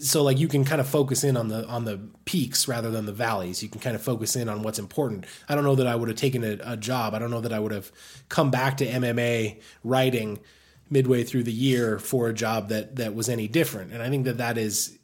[0.00, 3.06] so like you can kind of focus in on the on the peaks rather than
[3.06, 3.62] the valleys.
[3.62, 5.26] You can kind of focus in on what's important.
[5.48, 7.14] I don't know that I would have taken a, a job.
[7.14, 7.92] I don't know that I would have
[8.28, 10.40] come back to MMA writing
[10.90, 13.92] midway through the year for a job that that was any different.
[13.92, 14.98] And I think that that is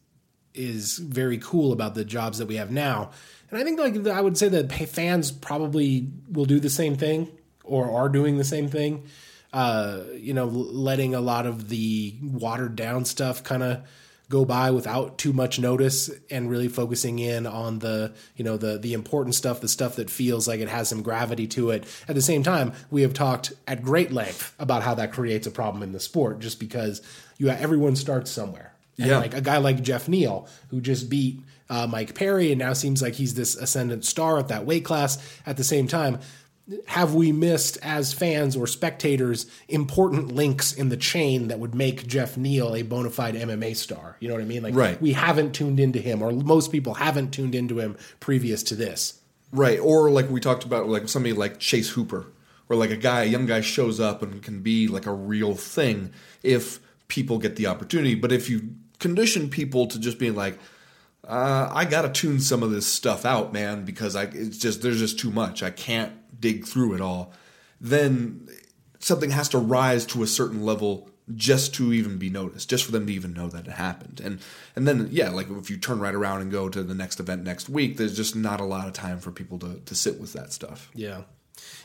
[0.55, 3.11] is very cool about the jobs that we have now
[3.55, 7.31] and I think like I would say that fans probably will do the same thing
[7.63, 9.05] or are doing the same thing.
[9.53, 13.85] Uh, you know, letting a lot of the watered down stuff kind of
[14.29, 18.79] go by without too much notice and really focusing in on the you know the
[18.79, 22.15] the important stuff the stuff that feels like it has some gravity to it at
[22.15, 25.83] the same time we have talked at great length about how that creates a problem
[25.83, 27.03] in the sport just because
[27.39, 29.19] you everyone starts somewhere and yeah.
[29.19, 33.01] like a guy like Jeff Neal who just beat uh, Mike Perry, and now seems
[33.03, 35.19] like he's this ascendant star at that weight class.
[35.47, 36.19] At the same time,
[36.87, 42.07] have we missed as fans or spectators important links in the chain that would make
[42.07, 44.17] Jeff Neal a bona fide MMA star?
[44.21, 44.63] You know what I mean?
[44.63, 45.01] Like, right.
[45.01, 49.21] we haven't tuned into him, or most people haven't tuned into him previous to this.
[49.53, 49.79] Right.
[49.79, 52.27] Or like we talked about, like somebody like Chase Hooper,
[52.69, 55.55] or like a guy, a young guy shows up and can be like a real
[55.55, 58.15] thing if people get the opportunity.
[58.15, 60.59] But if you condition people to just being like,
[61.29, 64.83] uh, I got to tune some of this stuff out, man, because I it's just
[64.83, 65.63] there's just too much.
[65.63, 66.13] I can't
[66.45, 67.33] dig through it all.
[67.81, 68.47] Then
[68.99, 72.93] something has to rise to a certain level just to even be noticed, just for
[72.93, 74.21] them to even know that it happened.
[74.23, 74.41] And
[74.77, 77.45] and then yeah, like if you turn right around and go to the next event
[77.45, 80.35] next week, there's just not a lot of time for people to to sit with
[80.35, 80.91] that stuff.
[80.95, 81.23] Yeah.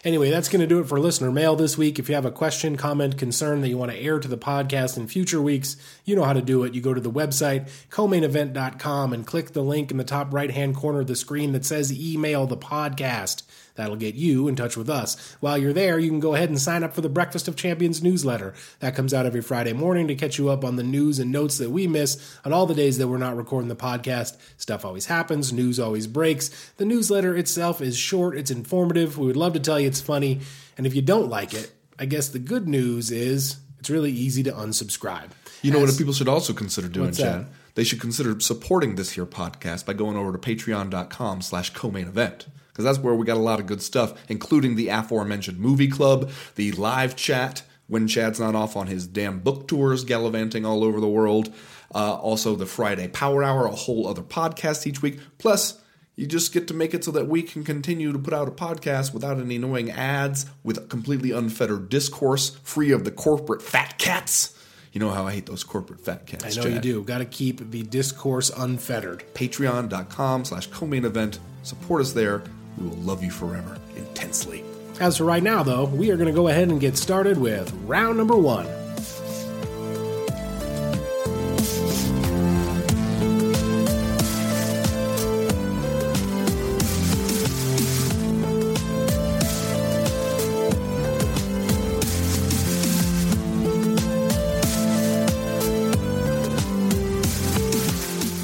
[0.03, 1.99] Anyway, that's going to do it for listener mail this week.
[1.99, 4.97] If you have a question, comment, concern that you want to air to the podcast
[4.97, 6.73] in future weeks, you know how to do it.
[6.73, 10.75] You go to the website, comainevent.com, and click the link in the top right hand
[10.75, 13.43] corner of the screen that says email the podcast.
[13.79, 15.37] That'll get you in touch with us.
[15.39, 18.03] While you're there, you can go ahead and sign up for the Breakfast of Champions
[18.03, 18.53] newsletter.
[18.81, 21.59] That comes out every Friday morning to catch you up on the news and notes
[21.59, 24.35] that we miss on all the days that we're not recording the podcast.
[24.57, 26.49] Stuff always happens, news always breaks.
[26.75, 29.17] The newsletter itself is short, it's informative.
[29.17, 30.41] We would love to tell you it's funny.
[30.77, 34.43] And if you don't like it, I guess the good news is it's really easy
[34.43, 35.29] to unsubscribe.
[35.61, 37.47] You know As, what people should also consider doing, Chad?
[37.75, 42.47] They should consider supporting this here podcast by going over to patreon.com slash co-main event
[42.79, 46.31] because that's where we got a lot of good stuff, including the aforementioned movie club,
[46.55, 51.01] the live chat when Chad's not off on his damn book tours gallivanting all over
[51.01, 51.53] the world.
[51.93, 55.19] Uh, also, the Friday Power Hour, a whole other podcast each week.
[55.39, 55.81] Plus,
[56.15, 58.51] you just get to make it so that we can continue to put out a
[58.51, 64.57] podcast without any annoying ads, with completely unfettered discourse, free of the corporate fat cats.
[64.93, 66.45] You know how I hate those corporate fat cats.
[66.45, 66.73] I know Chad.
[66.75, 67.03] you do.
[67.03, 69.25] Got to keep the discourse unfettered.
[69.33, 71.39] Patreon.com slash co-main event.
[71.63, 72.43] Support us there.
[72.77, 74.63] We will love you forever intensely.
[74.99, 77.71] As for right now, though, we are going to go ahead and get started with
[77.85, 78.67] round number one.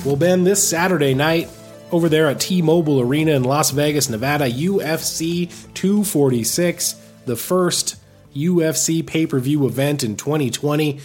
[0.06, 1.50] Well, Ben, this Saturday night,
[1.91, 6.95] over there at T Mobile Arena in Las Vegas, Nevada, UFC 246,
[7.26, 7.95] the first
[8.36, 11.00] UFC pay per view event in 2020.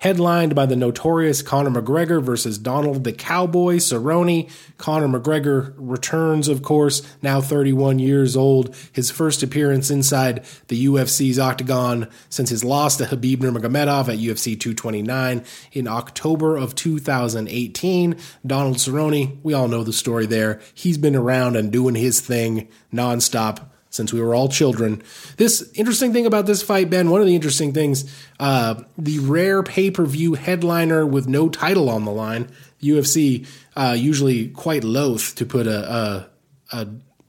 [0.00, 4.50] Headlined by the notorious Conor McGregor versus Donald the Cowboy Cerrone.
[4.76, 8.74] Conor McGregor returns, of course, now 31 years old.
[8.92, 14.58] His first appearance inside the UFC's octagon since his loss to Khabib Nurmagomedov at UFC
[14.58, 18.16] 229 in October of 2018.
[18.46, 20.60] Donald Cerrone, we all know the story there.
[20.74, 25.02] He's been around and doing his thing nonstop since we were all children.
[25.36, 28.04] This interesting thing about this fight, Ben, one of the interesting things,
[28.38, 32.48] uh, the rare pay per view headliner with no title on the line.
[32.82, 36.28] UFC uh, usually quite loath to put a,
[36.72, 36.86] a,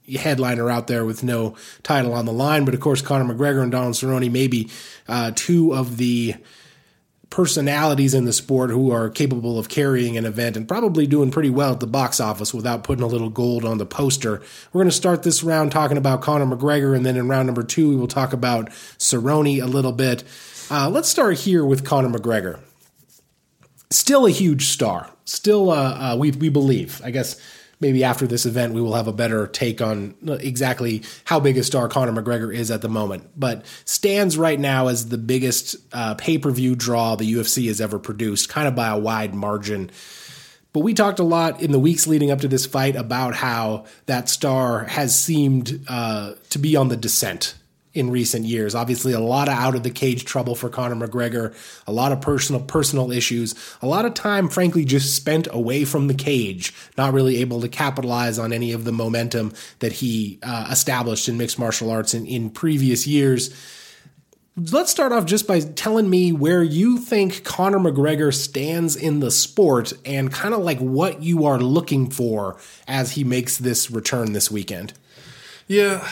[0.07, 3.63] a headliner out there with no title on the line, but of course Conor McGregor
[3.63, 4.69] and Donald Cerrone may be
[5.07, 6.35] uh, two of the
[7.29, 11.49] personalities in the sport who are capable of carrying an event and probably doing pretty
[11.49, 14.41] well at the box office without putting a little gold on the poster.
[14.71, 17.63] We're going to start this round talking about Conor McGregor, and then in round number
[17.63, 20.23] two, we will talk about Cerrone a little bit.
[20.69, 22.59] Uh, let's start here with Conor McGregor.
[23.89, 25.09] Still a huge star.
[25.25, 27.01] Still, uh, uh, we we believe.
[27.03, 27.39] I guess
[27.79, 31.63] maybe after this event we will have a better take on exactly how big a
[31.63, 33.29] star Conor McGregor is at the moment.
[33.35, 37.81] But stands right now as the biggest uh, pay per view draw the UFC has
[37.81, 39.91] ever produced, kind of by a wide margin.
[40.73, 43.85] But we talked a lot in the weeks leading up to this fight about how
[44.05, 47.55] that star has seemed uh, to be on the descent
[47.97, 48.75] in recent years.
[48.75, 51.55] Obviously, a lot of out of the cage trouble for Conor McGregor,
[51.87, 56.07] a lot of personal personal issues, a lot of time, frankly, just spent away from
[56.07, 60.67] the cage, not really able to capitalize on any of the momentum that he uh,
[60.71, 63.53] established in mixed martial arts in, in previous years.
[64.55, 69.29] Let's start off just by telling me where you think Conor McGregor stands in the
[69.29, 72.57] sport and kind of like what you are looking for
[72.87, 74.93] as he makes this return this weekend.
[75.67, 76.07] Yeah,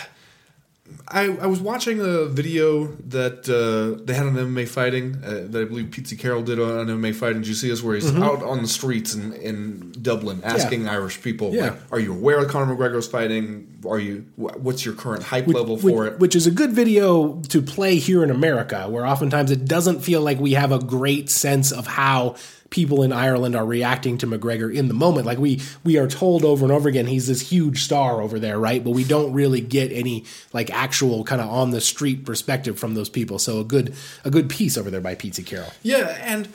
[1.07, 5.61] I, I was watching a video that uh, they had on MMA fighting uh, that
[5.61, 7.41] I believe Pete Carroll did on MMA fighting.
[7.41, 8.21] Did you see this where he's mm-hmm.
[8.21, 10.91] out on the streets in, in Dublin asking yeah.
[10.91, 11.69] Irish people, yeah.
[11.69, 13.81] like, "Are you aware of Conor McGregor's fighting?
[13.87, 14.25] Are you?
[14.35, 17.61] What's your current hype which, level for which, it?" Which is a good video to
[17.63, 21.71] play here in America, where oftentimes it doesn't feel like we have a great sense
[21.71, 22.35] of how
[22.75, 25.25] people in Ireland are reacting to McGregor in the moment.
[25.25, 28.59] Like we we are told over and over again he's this huge star over there,
[28.59, 28.83] right?
[28.83, 32.93] But we don't really get any like actual kind of on the street perspective from
[32.93, 33.39] those people.
[33.39, 35.71] So a good a good piece over there by Pete Carroll.
[35.83, 36.49] Yeah, and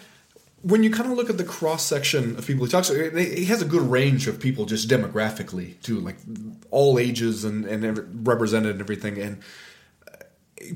[0.61, 3.47] when you kind of look at the cross section of people he talks to, he
[3.47, 6.17] has a good range of people just demographically too, like
[6.71, 9.19] all ages and, and represented and everything.
[9.19, 9.41] And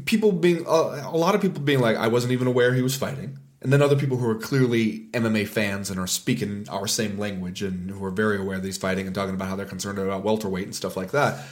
[0.06, 2.96] people being, uh, a lot of people being like, I wasn't even aware he was
[2.96, 7.18] fighting and then other people who are clearly MMA fans and are speaking our same
[7.18, 9.98] language and who are very aware that he's fighting and talking about how they're concerned
[9.98, 11.42] about welterweight and stuff like that.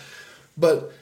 [0.56, 0.92] But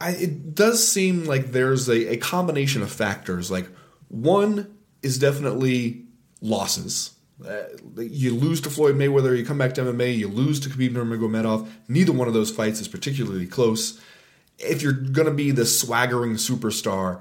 [0.00, 3.52] I, it does seem like there's a, a combination of factors.
[3.52, 3.68] Like
[4.08, 6.06] one is definitely
[6.42, 7.12] losses.
[7.46, 7.62] Uh,
[7.96, 11.68] you lose to Floyd Mayweather, you come back to MMA, you lose to Khabib Nurmagomedov.
[11.86, 14.00] Neither one of those fights is particularly close.
[14.58, 17.20] If you're going to be the swaggering superstar,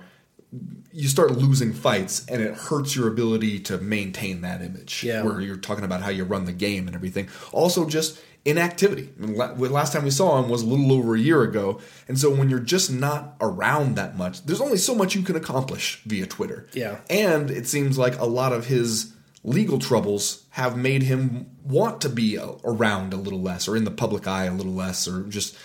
[0.91, 5.21] you start losing fights and it hurts your ability to maintain that image yeah.
[5.21, 7.29] where you're talking about how you run the game and everything.
[7.51, 9.13] Also just inactivity.
[9.19, 11.79] Last time we saw him was a little over a year ago.
[12.07, 15.35] And so when you're just not around that much there's only so much you can
[15.35, 16.67] accomplish via twitter.
[16.73, 16.99] Yeah.
[17.09, 22.09] And it seems like a lot of his legal troubles have made him want to
[22.09, 25.55] be around a little less or in the public eye a little less or just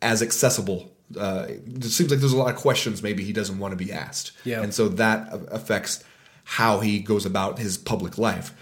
[0.00, 3.72] as accessible uh, it seems like there's a lot of questions maybe he doesn't want
[3.72, 4.32] to be asked.
[4.44, 4.62] Yeah.
[4.62, 6.02] And so that affects
[6.44, 8.52] how he goes about his public life.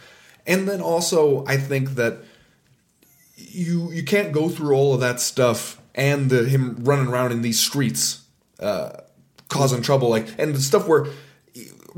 [0.46, 2.18] And then also, I think that
[3.36, 7.42] you you can't go through all of that stuff and the, him running around in
[7.42, 8.24] these streets
[8.60, 9.00] uh,
[9.48, 11.06] causing trouble, like and the stuff where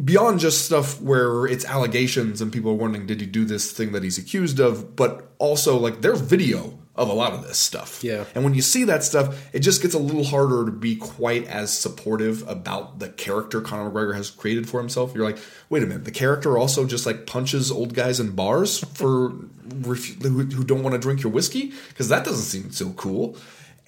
[0.03, 3.93] beyond just stuff where it's allegations and people are wondering did he do this thing
[3.93, 8.03] that he's accused of, but also like there's video of a lot of this stuff.
[8.03, 8.25] Yeah.
[8.35, 11.47] And when you see that stuff, it just gets a little harder to be quite
[11.47, 15.15] as supportive about the character Conor McGregor has created for himself.
[15.15, 18.83] You're like, wait a minute, the character also just like punches old guys in bars
[18.95, 19.29] for
[19.85, 23.37] who don't want to drink your whiskey because that doesn't seem so cool.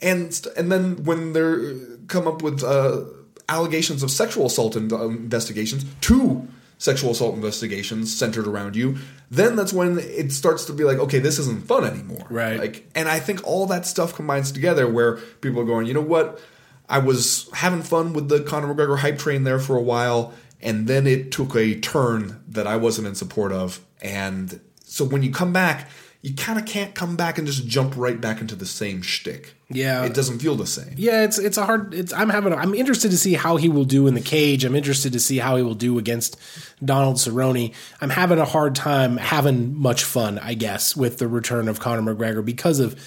[0.01, 3.05] And and then when they come up with uh,
[3.49, 6.47] allegations of sexual assault in, uh, investigations, two
[6.79, 8.97] sexual assault investigations centered around you,
[9.31, 12.27] then that's when it starts to be like, okay, this isn't fun anymore.
[12.31, 12.59] Right.
[12.59, 16.01] Like, and I think all that stuff combines together where people are going, you know
[16.01, 16.41] what?
[16.89, 20.33] I was having fun with the Conor McGregor hype train there for a while,
[20.63, 23.81] and then it took a turn that I wasn't in support of.
[24.01, 25.91] And so when you come back,
[26.21, 29.55] you kind of can't come back and just jump right back into the same shtick.
[29.71, 30.05] Yeah.
[30.05, 30.95] it doesn't feel the same.
[30.97, 31.95] Yeah, it's it's a hard.
[31.95, 32.53] It's I'm having.
[32.53, 34.65] A, I'm interested to see how he will do in the cage.
[34.65, 36.37] I'm interested to see how he will do against
[36.85, 37.73] Donald Cerrone.
[38.01, 42.15] I'm having a hard time having much fun, I guess, with the return of Conor
[42.15, 42.99] McGregor because of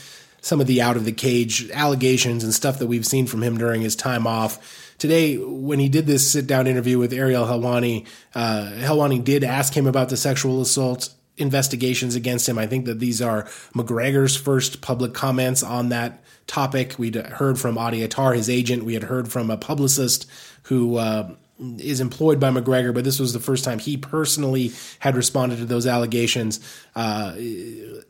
[0.42, 3.58] some of the out of the cage allegations and stuff that we've seen from him
[3.58, 4.96] during his time off.
[4.98, 8.06] Today, when he did this sit down interview with Ariel Helwani,
[8.36, 11.10] uh, Helwani did ask him about the sexual assault
[11.42, 12.58] investigations against him.
[12.58, 16.96] I think that these are McGregor's first public comments on that topic.
[16.98, 18.84] We'd heard from Audie Attar, his agent.
[18.84, 20.30] We had heard from a publicist
[20.64, 21.32] who uh,
[21.78, 25.66] is employed by McGregor, but this was the first time he personally had responded to
[25.66, 26.60] those allegations.
[26.96, 27.34] Uh,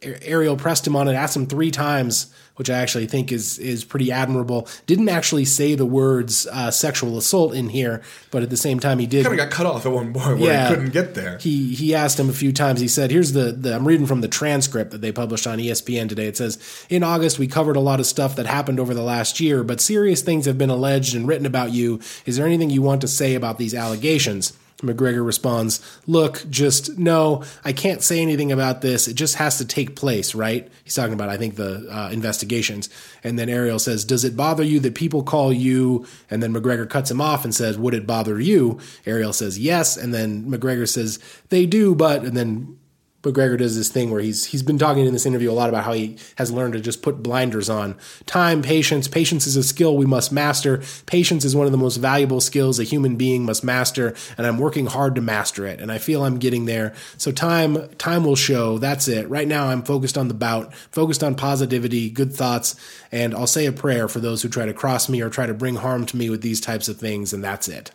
[0.02, 3.84] Ariel pressed him on it, asked him three times, which I actually think is is
[3.84, 4.68] pretty admirable.
[4.86, 9.00] Didn't actually say the words uh, sexual assault in here, but at the same time
[9.00, 9.26] he did.
[9.26, 10.70] Kind of got cut off at one point where Yeah.
[10.70, 11.40] he couldn't get there.
[11.40, 12.80] He he asked him a few times.
[12.80, 16.08] He said, "Here's the, the I'm reading from the transcript that they published on ESPN
[16.08, 16.28] today.
[16.28, 19.40] It says in August we covered a lot of stuff that happened over the last
[19.40, 22.00] year, but serious things have been alleged and written about you.
[22.28, 27.44] Is there anything you want to say about these allegations?" McGregor responds, Look, just no,
[27.64, 29.08] I can't say anything about this.
[29.08, 30.70] It just has to take place, right?
[30.84, 32.90] He's talking about, I think, the uh, investigations.
[33.24, 36.06] And then Ariel says, Does it bother you that people call you?
[36.30, 38.80] And then McGregor cuts him off and says, Would it bother you?
[39.06, 39.98] Ariel says, Yes.
[39.98, 41.20] And then McGregor says,
[41.50, 42.78] They do, but, and then
[43.24, 45.84] McGregor does this thing where he's he's been talking in this interview a lot about
[45.84, 47.96] how he has learned to just put blinders on.
[48.26, 49.08] Time, patience.
[49.08, 50.82] Patience is a skill we must master.
[51.06, 54.58] Patience is one of the most valuable skills a human being must master, and I'm
[54.58, 55.80] working hard to master it.
[55.80, 56.96] And I feel I'm getting there.
[57.18, 58.80] So time time will show.
[58.80, 59.30] That's it.
[59.30, 62.76] Right now I'm focused on the bout, focused on positivity, good thoughts,
[63.12, 65.54] and I'll say a prayer for those who try to cross me or try to
[65.54, 67.92] bring harm to me with these types of things, and that's it.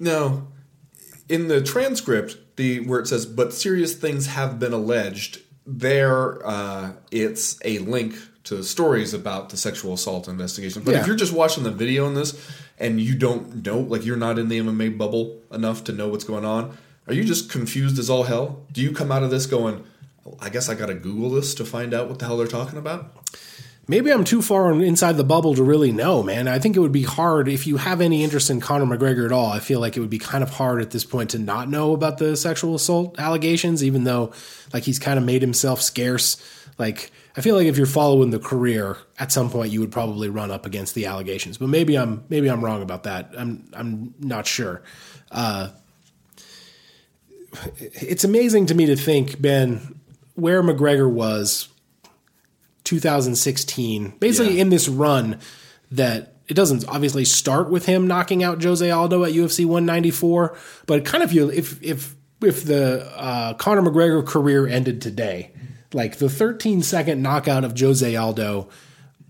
[0.00, 0.48] No,
[1.28, 6.92] in the transcript, the where it says "but serious things have been alleged," there uh,
[7.10, 10.82] it's a link to stories about the sexual assault investigation.
[10.84, 11.00] But Yeah.
[11.00, 12.34] if you're just watching the video on this
[12.78, 16.24] and you don't know, like you're not in the MMA bubble enough to know what's
[16.24, 16.76] going on,
[17.08, 18.66] are you just confused as all hell?
[18.72, 19.82] Do you come out of this going?
[20.40, 22.78] I guess I got to Google this to find out what the hell they're talking
[22.78, 23.16] about.
[23.86, 26.48] Maybe I'm too far inside the bubble to really know, man.
[26.48, 29.32] I think it would be hard if you have any interest in Conor McGregor at
[29.32, 29.46] all.
[29.46, 31.92] I feel like it would be kind of hard at this point to not know
[31.92, 34.32] about the sexual assault allegations, even though
[34.72, 36.38] like he's kind of made himself scarce.
[36.78, 40.30] Like I feel like if you're following the career, at some point you would probably
[40.30, 41.58] run up against the allegations.
[41.58, 43.32] But maybe I'm maybe I'm wrong about that.
[43.36, 44.82] I'm I'm not sure.
[45.30, 45.70] Uh,
[47.76, 50.00] it's amazing to me to think, Ben,
[50.34, 51.68] where McGregor was
[52.84, 54.62] 2016, basically Yeah.
[54.62, 55.38] in this run
[55.90, 60.56] that it doesn't obviously start with him knocking out Jose Aldo at UFC 194,
[60.86, 65.52] but kind of feel if if if the uh, Conor McGregor career ended today,
[65.94, 68.68] like the 13 second knockout of Jose Aldo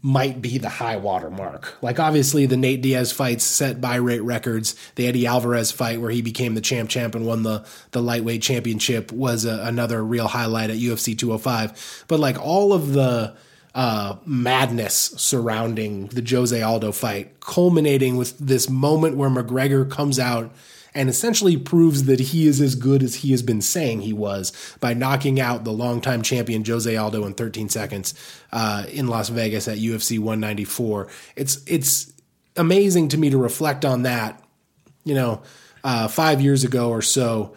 [0.04, 1.78] might be the high water mark.
[1.80, 4.76] Like obviously the Nate Diaz fights set buy rate records.
[4.96, 8.42] The Eddie Alvarez fight where he became the champ champ and won the the lightweight
[8.42, 12.04] championship was a, another real highlight at UFC 205.
[12.06, 13.34] But like all of the
[13.74, 20.52] uh, madness surrounding the Jose Aldo fight, culminating with this moment where McGregor comes out
[20.94, 24.52] and essentially proves that he is as good as he has been saying he was
[24.80, 28.14] by knocking out the longtime champion Jose Aldo in 13 seconds
[28.52, 31.08] uh, in Las Vegas at UFC 194.
[31.36, 32.12] It's it's
[32.56, 34.42] amazing to me to reflect on that,
[35.04, 35.42] you know,
[35.82, 37.54] uh, five years ago or so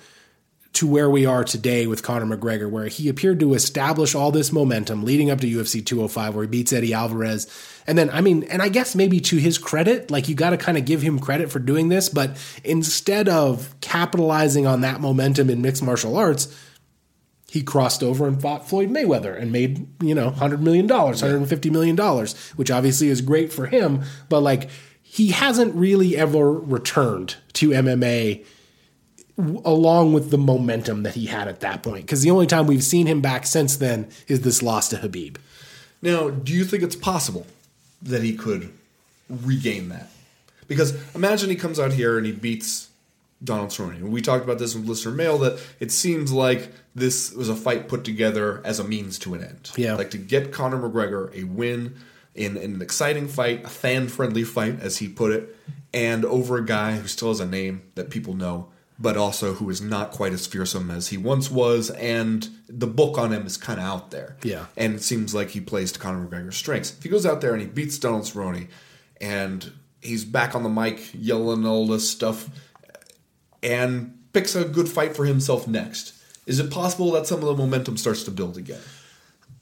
[0.77, 4.51] to where we are today with Conor McGregor, where he appeared to establish all this
[4.51, 7.47] momentum leading up to UFC 205, where he beats Eddie Alvarez.
[7.87, 10.57] And then, I mean, and I guess maybe to his credit, like you got to
[10.57, 15.49] kind of give him credit for doing this, but instead of capitalizing on that momentum
[15.49, 16.55] in mixed martial arts,
[17.49, 21.97] he crossed over and fought Floyd Mayweather and made, you know, $100 million, $150 million,
[22.55, 24.03] which obviously is great for him.
[24.29, 24.69] But like,
[25.01, 28.45] he hasn't really ever returned to MMA
[29.37, 32.05] w- along with the momentum that he had at that point.
[32.05, 35.37] Because the only time we've seen him back since then is this loss to Khabib.
[36.01, 37.47] Now, do you think it's possible
[38.01, 38.71] that he could
[39.29, 40.09] regain that?
[40.67, 42.89] Because imagine he comes out here and he beats
[43.43, 44.01] Donald Cerrone.
[44.01, 47.87] We talked about this with listener mail that it seems like this was a fight
[47.87, 49.71] put together as a means to an end.
[49.75, 49.95] Yeah.
[49.95, 51.95] like to get Conor McGregor a win
[52.33, 55.55] in, in an exciting fight, a fan-friendly fight, as he put it,
[55.93, 58.69] and over a guy who still has a name that people know.
[58.99, 63.17] But also, who is not quite as fearsome as he once was, and the book
[63.19, 64.65] on him is kind of out there Yeah.
[64.75, 66.93] and it seems like he plays to Conor McGregor's strengths.
[66.97, 68.67] If he goes out there and he beats Donald Cerrone,
[69.21, 69.71] and
[70.01, 72.49] he's back on the mic yelling all this stuff,
[73.63, 76.13] and picks a good fight for himself next,
[76.45, 78.81] is it possible that some of the momentum starts to build again?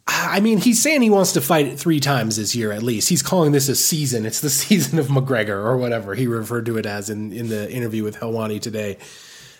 [0.08, 3.10] I mean, he's saying he wants to fight it three times this year at least.
[3.10, 4.26] He's calling this a season.
[4.26, 7.72] It's the season of McGregor or whatever he referred to it as in, in the
[7.72, 8.98] interview with Helwani today.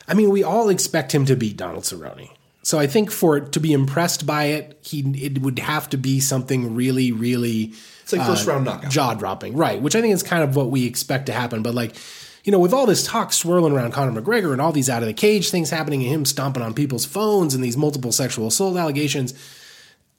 [0.08, 2.30] I mean, we all expect him to beat Donald Cerrone.
[2.62, 5.98] So I think for it to be impressed by it, he it would have to
[5.98, 8.92] be something really, really It's like first uh, round knockout.
[8.92, 9.80] jaw dropping, right?
[9.80, 11.62] Which I think is kind of what we expect to happen.
[11.62, 11.96] But like,
[12.44, 15.08] you know, with all this talk swirling around Conor McGregor and all these out of
[15.08, 18.78] the cage things happening and him stomping on people's phones and these multiple sexual assault
[18.78, 19.34] allegations,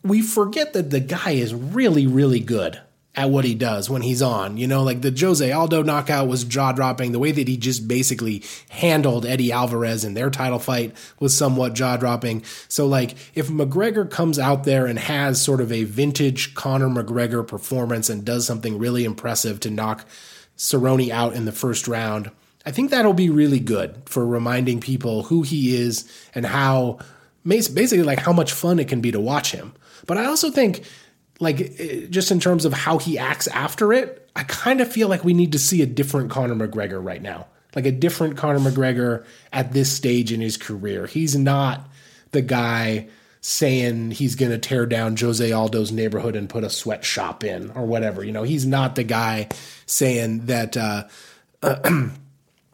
[0.09, 2.81] we forget that the guy is really, really good
[3.17, 4.59] at what he does when he's on.
[4.59, 7.13] You know, like the Jose Aldo knockout was jaw dropping.
[7.13, 11.73] The way that he just basically handled Eddie Alvarez in their title fight was somewhat
[11.73, 12.45] jaw dropping.
[12.69, 17.47] So, like, if McGregor comes out there and has sort of a vintage Conor McGregor
[17.47, 20.07] performance and does something really impressive to knock
[20.59, 22.31] Cerrone out in the first round,
[22.67, 26.99] I think that'll be really good for reminding people who he is and how
[27.47, 29.73] basically like how much fun it can be to watch him.
[30.07, 30.85] But I also think
[31.41, 35.09] like eh, just in terms of how he acts after it, I kind of feel
[35.09, 37.47] like we need to see a different Conor McGregor right now.
[37.75, 41.07] Like a different Conor McGregor at this stage in his career.
[41.07, 41.89] He's not
[42.33, 43.09] the guy
[43.43, 47.87] saying he's going to tear down Jose Aldo's neighborhood and put a sweatshop in or
[47.87, 48.25] whatever.
[48.25, 49.49] You know, he's not the guy
[49.85, 51.05] saying that uh,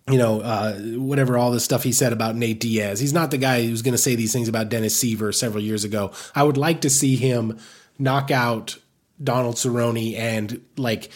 [0.09, 2.99] you know, uh, whatever all the stuff he said about Nate Diaz.
[2.99, 5.85] He's not the guy who's going to say these things about Dennis Siver several years
[5.85, 6.13] ago.
[6.35, 7.59] I would like to see him
[7.99, 8.79] knock out
[9.23, 11.11] Donald Cerrone and like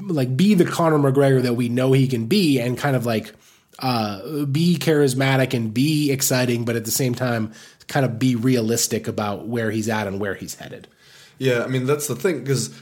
[0.00, 3.32] like be the Conor McGregor that we know he can be, and kind of like
[3.78, 7.52] uh, be charismatic and be exciting, but at the same time,
[7.88, 10.88] kind of be realistic about where he's at and where he's headed.
[11.38, 12.78] Yeah, I mean that's the thing because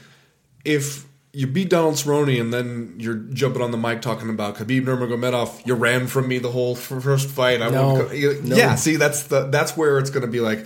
[0.63, 4.83] if you beat Donald Cerrone and then you're jumping on the mic talking about Khabib
[4.83, 7.61] Nurmagomedov, you ran from me the whole first fight.
[7.61, 8.55] I No, won't no.
[8.57, 10.65] Yeah, see that's the that's where it's going to be like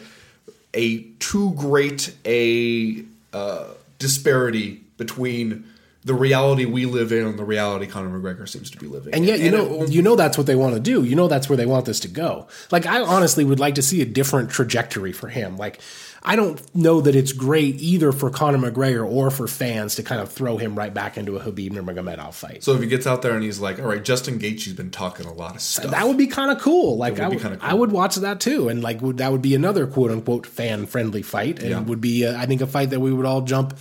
[0.74, 3.04] a too great a
[3.34, 3.66] uh,
[4.00, 5.66] disparity between
[6.04, 9.10] the reality we live in and the reality Conor McGregor seems to be living.
[9.14, 9.20] In.
[9.20, 11.04] And yet, you it know, won't- you know that's what they want to do.
[11.04, 12.48] You know that's where they want this to go.
[12.72, 15.58] Like, I honestly would like to see a different trajectory for him.
[15.58, 15.80] Like,
[16.28, 20.20] I don't know that it's great either for Conor McGregor or for fans to kind
[20.20, 22.64] of throw him right back into a Khabib Nurmagomedov fight.
[22.64, 25.28] so if he gets out there and he's like, "All right, Justin Gaethje's been talking
[25.28, 26.98] a lot of stuff," that would be kind of cool.
[26.98, 27.58] Like, would I would, cool.
[27.62, 30.88] I would watch that too, and like, would, that would be another quote unquote fan
[30.88, 31.80] friendly fight, and Yeah.
[31.82, 33.78] would be, uh, I think, a fight that we would all jump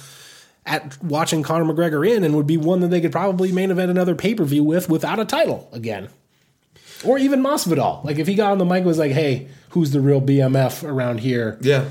[0.67, 3.91] at watching Conor McGregor in, and would be one that they could probably main event
[3.91, 6.09] another pay per view with without a title again.
[7.05, 8.03] Or even Masvidal.
[8.05, 10.83] Like if he got on the mic and was like, "Hey, who's the real BMF
[10.87, 11.85] around here?" yeah.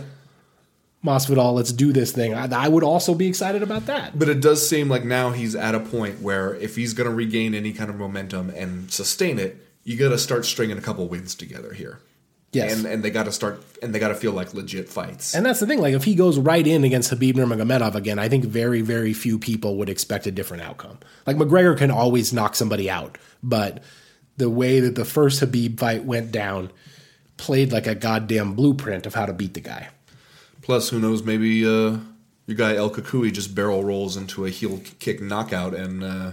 [1.04, 2.34] Masvidal, let's do this thing.
[2.34, 4.18] I, I would also be excited about that.
[4.18, 7.16] But it does seem like now he's at a point where if he's going to
[7.16, 11.08] regain any kind of momentum and sustain it, you got to start stringing a couple
[11.08, 12.00] wins together here.
[12.54, 12.78] Yes.
[12.78, 15.34] and and they got to start and they got to feel like legit fights.
[15.34, 15.82] And that's the thing.
[15.82, 19.40] Like, if he goes right in against Khabib Nurmagomedov again, I think very, very few
[19.40, 21.00] people would expect a different outcome.
[21.26, 23.82] Like McGregor can always knock somebody out, but
[24.38, 26.72] the way that the first Khabib fight went down
[27.38, 29.90] played like a goddamn blueprint of how to beat the guy.
[30.64, 31.24] Plus, who knows?
[31.24, 31.98] Maybe uh,
[32.48, 36.32] your guy El Cucuy just barrel rolls into a heel kick knockout, and uh,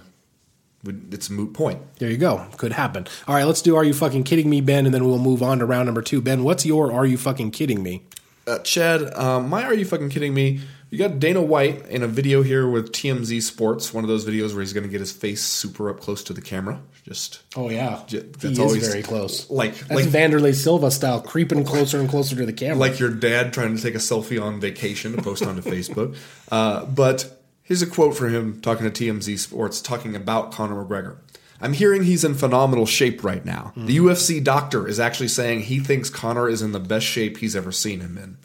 [0.85, 1.81] it's a moot point.
[1.99, 2.47] There you go.
[2.57, 3.07] Could happen.
[3.29, 4.87] All right, let's do Are You Fucking Kidding Me, Ben?
[4.87, 6.23] And then we'll move on to round number two.
[6.23, 8.03] Ben, what's your Are You Fucking Kidding Me?
[8.47, 10.61] Uh, Chad, um, my are you fucking kidding me?
[10.89, 14.53] You got Dana White in a video here with TMZ Sports, one of those videos
[14.53, 16.81] where he's going to get his face super up close to the camera.
[17.05, 18.03] Just Oh, yeah.
[18.07, 19.49] J- he that's is always- very close.
[19.51, 22.77] like That's like Wanderlei Silva style, creeping closer and closer to the camera.
[22.77, 26.17] like your dad trying to take a selfie on vacation to post onto Facebook.
[26.53, 31.17] Uh, but here's a quote from him talking to TMZ Sports, talking about Conor McGregor.
[31.61, 33.73] I'm hearing he's in phenomenal shape right now.
[33.77, 37.55] The UFC doctor is actually saying he thinks Conor is in the best shape he's
[37.55, 38.37] ever seen him in.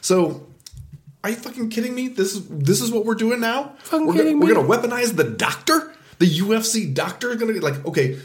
[0.00, 0.48] So,
[1.22, 2.08] are you fucking kidding me?
[2.08, 3.74] This is this is what we're doing now.
[3.84, 4.46] Fucking we're kidding me?
[4.46, 5.93] We're gonna weaponize the doctor.
[6.18, 8.18] The UFC doctor is gonna be like, okay,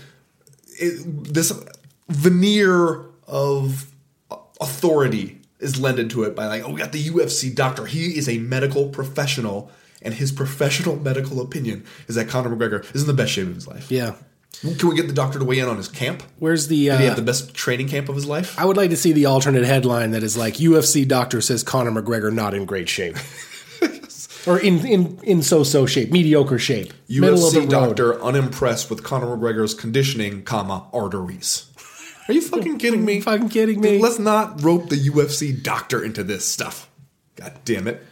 [0.79, 1.51] it, this
[2.07, 3.91] veneer of
[4.61, 7.85] authority is lended to it by like, oh, we got the UFC doctor.
[7.85, 9.71] He is a medical professional,
[10.01, 13.55] and his professional medical opinion is that Conor McGregor is in the best shape of
[13.55, 13.91] his life.
[13.91, 14.15] yeah.
[14.61, 16.21] Can we get the doctor to weigh in on his camp?
[16.39, 16.89] Where's the.
[16.89, 18.59] Uh, Did he have the best training camp of his life?
[18.59, 21.91] I would like to see the alternate headline that is like UFC doctor says Conor
[21.91, 23.15] McGregor not in great shape.
[24.47, 26.93] or in, in, in so so shape, mediocre shape.
[27.07, 27.69] middle of the UFC road.
[27.69, 31.65] doctor unimpressed with Conor McGregor's conditioning, comma arteries.
[32.27, 33.21] Are you fucking kidding me?
[33.21, 33.99] Fucking kidding me.
[33.99, 36.87] Let's not rope the UFC doctor into this stuff.
[37.35, 38.05] God damn it.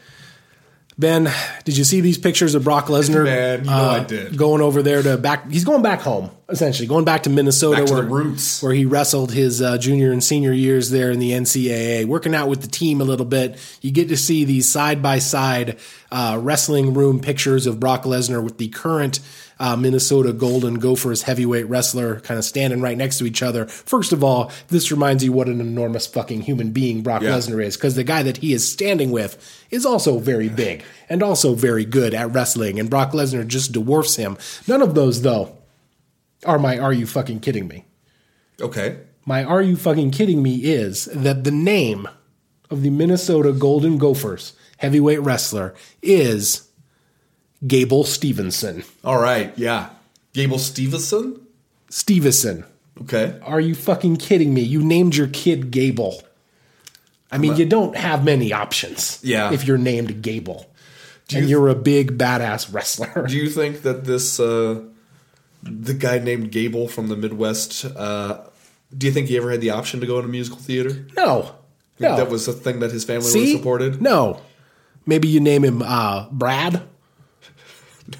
[0.99, 1.31] Ben,
[1.63, 3.21] did you see these pictures of Brock Lesnar?
[3.21, 4.35] Uh, Man, you know I did.
[4.35, 5.47] Going over there to back.
[5.51, 8.63] He's going back home, essentially, going back to Minnesota, Back to where, the roots.
[8.63, 12.49] where he wrestled his uh, junior and senior years there in the NCAA, working out
[12.49, 13.59] with the team a little bit.
[13.81, 15.77] You get to see these side by side
[16.11, 19.19] wrestling room pictures of Brock Lesnar with the current
[19.59, 23.65] uh, Minnesota Golden Gophers heavyweight wrestler kind of standing right next to each other.
[23.65, 27.31] First of all, this reminds you what an enormous fucking human being Brock Yeah.
[27.31, 29.37] Lesnar is, because the guy that he is standing with
[29.71, 34.15] is also very big and also very good at wrestling, and Brock Lesnar just dwarfs
[34.15, 34.37] him.
[34.67, 35.57] None of those, though,
[36.45, 37.85] are my "Are you fucking kidding me?"
[38.61, 38.97] Okay.
[39.25, 42.07] My "Are you fucking kidding me?" is that the name
[42.69, 46.66] of the Minnesota Golden Gophers heavyweight wrestler is
[47.65, 48.85] Gable Steveson.
[49.03, 49.53] All right.
[49.57, 49.89] Yeah.
[50.33, 51.39] Gable Steveson.
[51.89, 52.65] Steveson.
[53.01, 53.39] Okay.
[53.43, 54.61] Are you fucking kidding me?
[54.61, 56.21] You named your kid Gable.
[57.31, 59.19] I mean, you don't have many options.
[59.21, 59.51] Yeah.
[59.51, 60.69] If you're named Gable,
[61.35, 63.27] and you're a big badass wrestler.
[63.27, 64.81] Do you think that this uh,
[65.63, 67.85] the guy named Gable from the Midwest?
[67.85, 68.45] Uh,
[68.97, 71.05] do you think he ever had the option to go into musical theater?
[71.15, 71.53] no.
[71.99, 72.15] No.
[72.15, 73.99] That was a thing that his family have supported.
[74.03, 74.39] No.
[75.07, 76.83] Maybe you name him uh, Brad.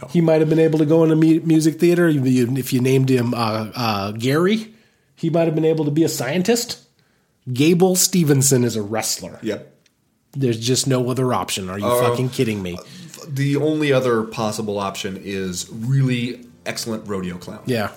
[0.02, 0.08] No.
[0.10, 3.34] He might have been able to go in a music theater if you named him
[3.34, 4.74] uh, uh, Gary.
[5.16, 6.84] He might have been able to be a scientist.
[7.52, 9.40] Gable Steveson is a wrestler.
[9.42, 9.74] Yep.
[10.34, 11.70] There's just no other option.
[11.70, 12.78] Are you uh, fucking kidding me?
[13.28, 17.64] The only other possible option is really excellent rodeo clown.
[17.66, 17.92] Yeah.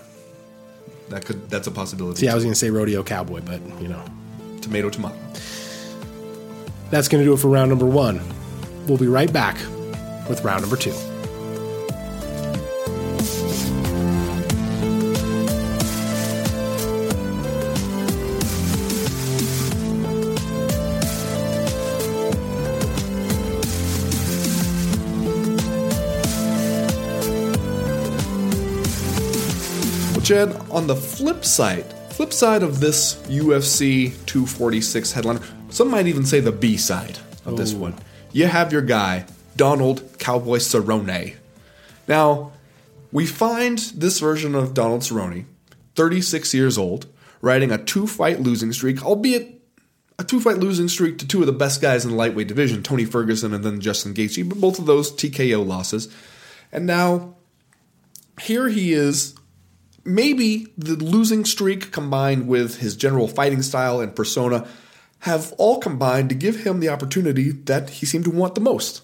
[1.09, 2.20] That could that's a possibility.
[2.20, 4.05] See, I was going to say rodeo cowboy, but you know,
[4.61, 5.16] tomato tomato.
[6.91, 8.20] That's going to do it for round number 1.
[8.86, 9.57] We'll be right back
[10.28, 10.93] with round number 2.
[30.30, 36.24] Jed, on the flip side, flip side of this UFC 246 headliner, some might even
[36.24, 37.56] say the B side of Ooh.
[37.56, 37.96] this one,
[38.30, 39.26] you have your guy,
[39.56, 41.34] Donald Cowboy Cerrone.
[42.06, 42.52] Now,
[43.10, 45.46] we find this version of Donald Cerrone,
[45.96, 47.08] 36 years old,
[47.40, 49.60] riding a two fight losing streak, albeit
[50.16, 52.84] a two fight losing streak to two of the best guys in the lightweight division,
[52.84, 56.06] Tony Ferguson and then Justin Gaethje, but both of those TKO losses.
[56.70, 57.34] And now,
[58.38, 59.34] here he is
[60.05, 64.66] maybe the losing streak combined with his general fighting style and persona
[65.20, 69.03] have all combined to give him the opportunity that he seemed to want the most.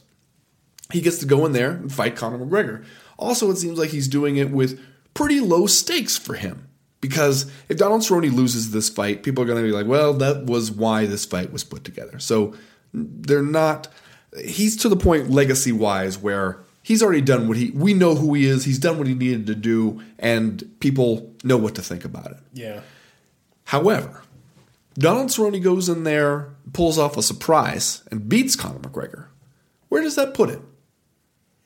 [0.91, 2.85] He gets to go in there and fight Conor McGregor.
[3.19, 4.81] Also, it seems like he's doing it with
[5.15, 6.69] pretty low stakes for him.
[7.01, 10.45] Because if Donald Cerrone loses this fight, people are going to be like, well, that
[10.47, 12.19] was why this fight was put together.
[12.19, 12.55] So
[12.93, 13.89] they're not.
[14.43, 17.73] He's to the point legacy wise where he's already done what he.
[17.73, 18.65] We know who he is.
[18.65, 22.37] He's done what he needed to do, and people know what to think about it.
[22.53, 22.83] Yeah.
[23.65, 24.23] However,
[24.95, 29.27] Donald Cerrone goes in there, pulls off a surprise, and beats Conor McGregor.
[29.89, 30.61] Where does that put it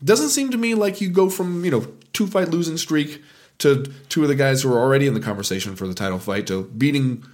[0.02, 3.22] Doesn't seem to me like you go from you know two fight losing streak
[3.58, 6.46] to two of the guys who are already in the conversation for the title fight
[6.46, 7.24] to beating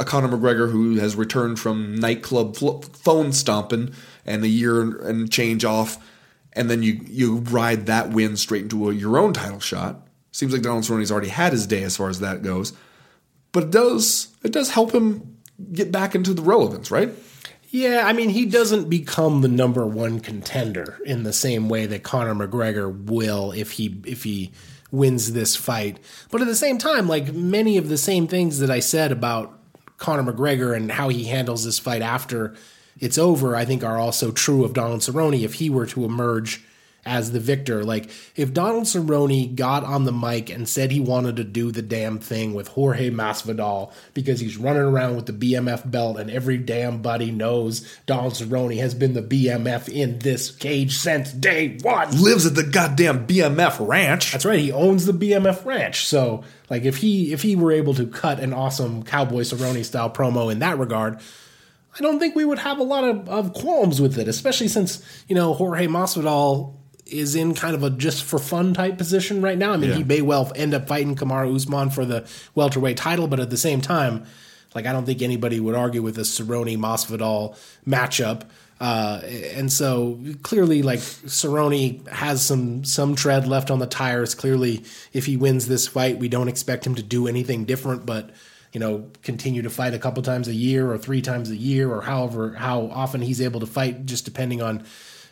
[0.00, 3.92] a Conor McGregor who has returned from nightclub phone stomping
[4.26, 5.98] and a year and change off,
[6.58, 10.06] and then you you ride that win straight into a, your own title shot.
[10.32, 12.72] Seems like Donald Cerrone's already had his day as far as that goes
[13.52, 15.36] but it does it does help him
[15.72, 17.10] get back into the relevance, right?
[17.70, 22.02] Yeah, I mean, he doesn't become the number one contender in the same way that
[22.02, 24.52] Conor McGregor will if he if he
[24.90, 25.98] wins this fight.
[26.30, 29.58] But at the same time, like many of the same things that I said about
[29.98, 32.54] Conor McGregor and how he handles this fight after
[33.00, 36.62] it's over, I think are also true of Donald Cerrone if he were to emerge
[37.08, 37.84] as the victor.
[37.84, 41.82] Like if Donald Cerrone got on the mic and said he wanted to do the
[41.82, 46.58] damn thing with Jorge Masvidal because he's running around with the BMF belt and every
[46.58, 52.10] damn buddy knows Donald Cerrone has been the BMF in this cage since day one.
[52.22, 54.32] Lives at the goddamn BMF ranch.
[54.32, 54.58] That's right.
[54.58, 56.04] He owns the BMF ranch.
[56.04, 60.10] So, like, if he if he were able to cut an awesome Cowboy Cerrone style
[60.10, 61.20] promo in that regard,
[61.98, 64.28] I don't think we would have a lot of, of qualms with it.
[64.28, 66.74] Especially since you know Jorge Masvidal
[67.06, 69.72] is in kind of a just for fun type position right now.
[69.72, 69.96] I mean, Yeah.
[69.96, 73.56] he may well end up fighting Kamaru Usman for the welterweight title, but at the
[73.56, 74.24] same time,
[74.74, 78.42] like I don't think anybody would argue with a Cerrone Masvidal matchup.
[78.80, 79.20] Uh,
[79.56, 84.34] and so clearly, like Cerrone has some some tread left on the tires.
[84.34, 88.30] Clearly, if he wins this fight, we don't expect him to do anything different, but
[88.72, 91.90] you know, continue to fight a couple times a year or three times a year
[91.90, 94.84] or however how often he's able to fight, just depending on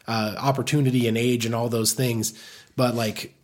[0.07, 2.32] uh, opportunity and age and all those things.
[2.76, 3.34] But like,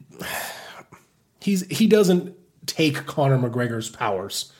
[1.40, 2.34] he's he doesn't
[2.66, 4.52] take Conor McGregor's powers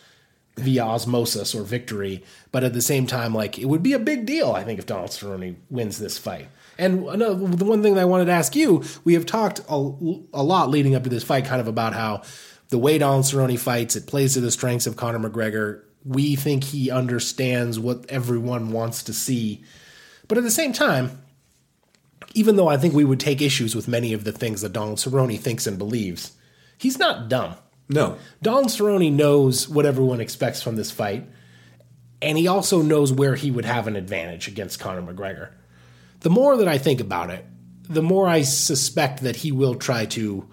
[0.57, 2.23] via osmosis or victory.
[2.51, 4.87] But at the same time, like it would be a big deal, I think, if
[4.87, 6.49] Donald Cerrone wins this fight.
[6.79, 9.93] And another, the one thing that I wanted to ask you, we have talked a,
[10.33, 12.23] a lot leading up to this fight, kind of about how
[12.73, 15.83] the way Donald Cerrone fights, it plays to the strengths of Conor McGregor.
[16.07, 19.63] We think he understands what everyone wants to see.
[20.27, 21.23] But at the same time,
[22.35, 24.97] even though I think we would take issues with many of the things that Donald
[24.97, 26.33] Cerrone thinks and believes,
[26.79, 27.57] he's not dumb.
[27.91, 28.17] No.
[28.41, 31.29] Donald Cerrone knows what everyone expects from this fight,
[32.23, 35.51] and he also knows where he would have an advantage against Conor McGregor.
[36.21, 37.45] The more that I think about it,
[37.83, 40.49] the more I suspect that he will try to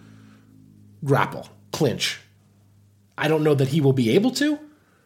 [1.06, 1.48] grapple,
[1.80, 2.20] clinch.
[3.18, 4.60] I don't know that he will be able to,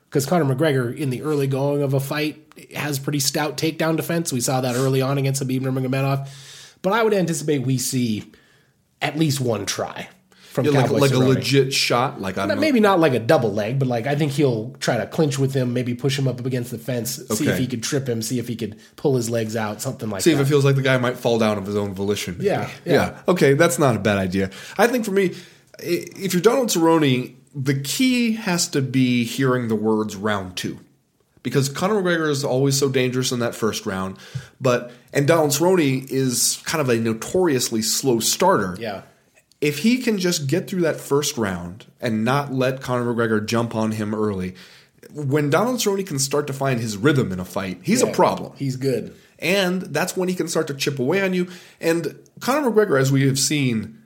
[0.10, 4.34] because Conor McGregor, in the early going of a fight, has pretty stout takedown defense.
[4.34, 6.28] We saw that early on against Khabib Nurmagomedov.
[6.82, 8.32] But I would anticipate we see
[9.04, 10.10] at least one try
[10.54, 12.20] from Yeah, like like a legit shot.
[12.20, 12.56] Like I know.
[12.56, 15.54] Maybe not like a double leg, but like I think he'll try to clinch with
[15.54, 18.40] him, maybe push him up against the fence, see if he could trip him, see
[18.40, 20.24] if he could pull his legs out, something like that.
[20.24, 22.38] See if it feels like the guy might fall down of his own volition.
[22.40, 22.94] Yeah, yeah.
[22.94, 23.22] yeah.
[23.28, 24.50] Okay, that's not a bad idea.
[24.78, 25.36] I think for me,
[25.80, 30.80] if you're Donald Cerrone, the key has to be hearing the words round two.
[31.44, 34.18] Because Conor McGregor is always so dangerous in that first round,
[34.62, 38.78] but and Donald Cerrone is kind of a notoriously slow starter.
[38.80, 39.02] yeah.
[39.60, 43.76] If he can just get through that first round and not let Conor McGregor jump
[43.76, 44.56] on him early,
[45.14, 48.10] when Donald Cerrone can start to find his rhythm in a fight, he's Yeah.
[48.10, 49.14] a problem He's good.
[49.40, 51.48] and that's when he can start to chip away on you.
[51.80, 53.98] And Conor McGregor, as we have seen,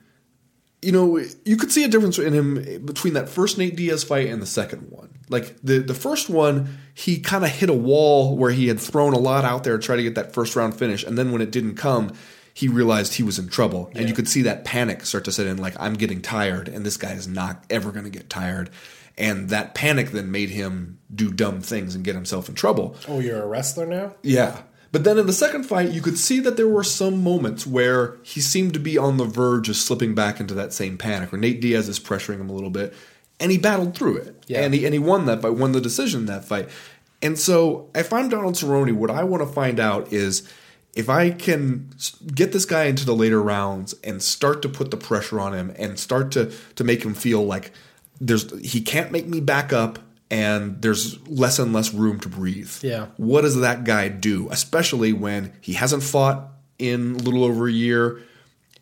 [0.80, 4.28] you know, you could see a difference in him between that first Nate Diaz fight
[4.28, 5.10] and the second one.
[5.28, 9.12] Like the the first one, he kind of hit a wall where he had thrown
[9.12, 11.42] a lot out there to try to get that first round finish, and then when
[11.42, 12.12] it didn't come.
[12.54, 15.46] He realized he was in trouble, and you could see that panic start to set
[15.46, 15.58] in.
[15.58, 18.70] Like I'm getting tired, and this guy is not ever going to get tired.
[19.16, 22.96] And that panic then made him do dumb things and get himself in trouble.
[23.06, 24.16] Oh, you're a wrestler now?
[24.22, 24.62] Yeah.
[24.90, 28.16] But then in the second fight, you could see that there were some moments where
[28.22, 31.40] he seemed to be on the verge of slipping back into that same panic, where
[31.40, 32.94] Nate Diaz is pressuring him a little bit,
[33.38, 34.44] and he battled through it.
[34.46, 34.62] Yeah.
[34.62, 36.68] And he and he won that fight, won the decision in that fight.
[37.20, 40.48] And so, if I'm Donald Cerrone, what I want to find out is
[40.94, 41.90] if I can
[42.34, 45.72] get this guy into the later rounds and start to put the pressure on him
[45.76, 47.72] and start to to make him feel like
[48.20, 49.98] there's he can't make me back up
[50.30, 52.72] and there's less and less room to breathe.
[52.82, 53.06] Yeah.
[53.16, 56.48] What does that guy do, especially when he hasn't fought
[56.78, 58.22] in a little over a year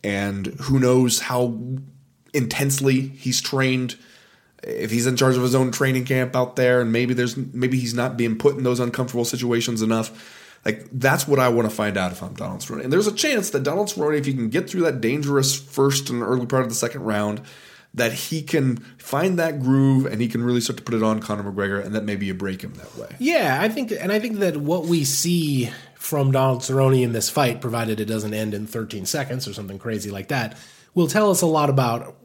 [0.03, 1.57] and who knows how
[2.33, 3.95] intensely he's trained
[4.63, 7.79] if he's in charge of his own training camp out there and maybe there's maybe
[7.79, 10.11] he's not being put in those uncomfortable situations enough
[10.67, 12.83] like that's what I want to find out if I'm Donald Cerrone.
[12.83, 16.09] And there's a chance that Donald Cerrone, if he can get through that dangerous first
[16.09, 17.41] and early part of the second round,
[17.97, 21.19] that he can find that groove and he can really start to put it on
[21.19, 23.09] Conor McGregor, and that maybe you break him that way.
[23.19, 27.29] Yeah, I think, and I think that what we see from Donald Cerrone in this
[27.29, 30.57] fight, provided it doesn't end in 13 seconds or something crazy like that,
[30.93, 32.15] will tell us a lot about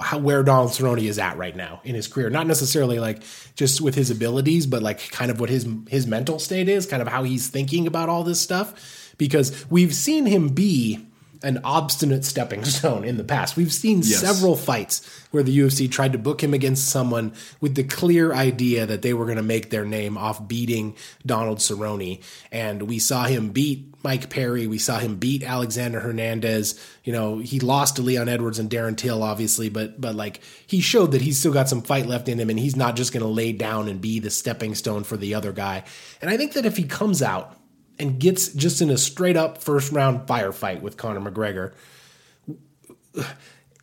[0.00, 2.30] how, where Donald Cerrone is at right now in his career.
[2.30, 3.22] Not necessarily like
[3.56, 7.02] just with his abilities, but like kind of what his his mental state is, kind
[7.02, 9.14] of how he's thinking about all this stuff.
[9.18, 11.07] Because we've seen him be
[11.42, 13.56] an obstinate stepping stone in the past.
[13.56, 14.20] We've seen Yes.
[14.20, 18.86] several fights where the UFC tried to book him against someone with the clear idea
[18.86, 22.20] that they were going to make their name off beating Donald Cerrone.
[22.50, 24.66] And we saw him beat Mike Perry.
[24.66, 26.78] We saw him beat Alexander Hernandez.
[27.04, 30.80] You know, he lost to Leon Edwards and Darren Till, obviously, but but like he
[30.80, 33.22] showed that he's still got some fight left in him, and he's not just going
[33.22, 35.84] to lay down and be the stepping stone for the other guy.
[36.22, 37.56] And I think that if he comes out
[37.98, 41.72] and gets just in a straight up first round firefight with Conor McGregor,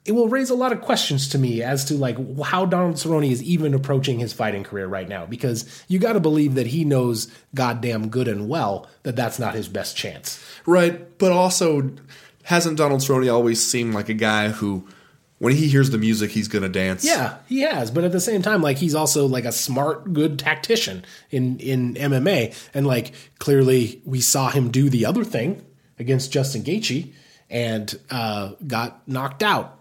[0.05, 3.29] it will raise a lot of questions to me as to like how Donald Cerrone
[3.29, 6.85] is even approaching his fighting career right now because you got to believe that he
[6.85, 10.43] knows goddamn good and well that that's not his best chance.
[10.65, 11.91] Right, but also
[12.43, 14.87] hasn't Donald Cerrone always seemed like a guy who,
[15.45, 17.05] when he hears the music, he's going to dance?
[17.05, 20.39] Yeah, he has, but at the same time like he's also like a smart good
[20.39, 25.63] tactician in in MMA and like clearly we saw him do the other thing
[25.99, 27.13] against Justin Gaethje
[27.47, 29.77] and uh, got knocked out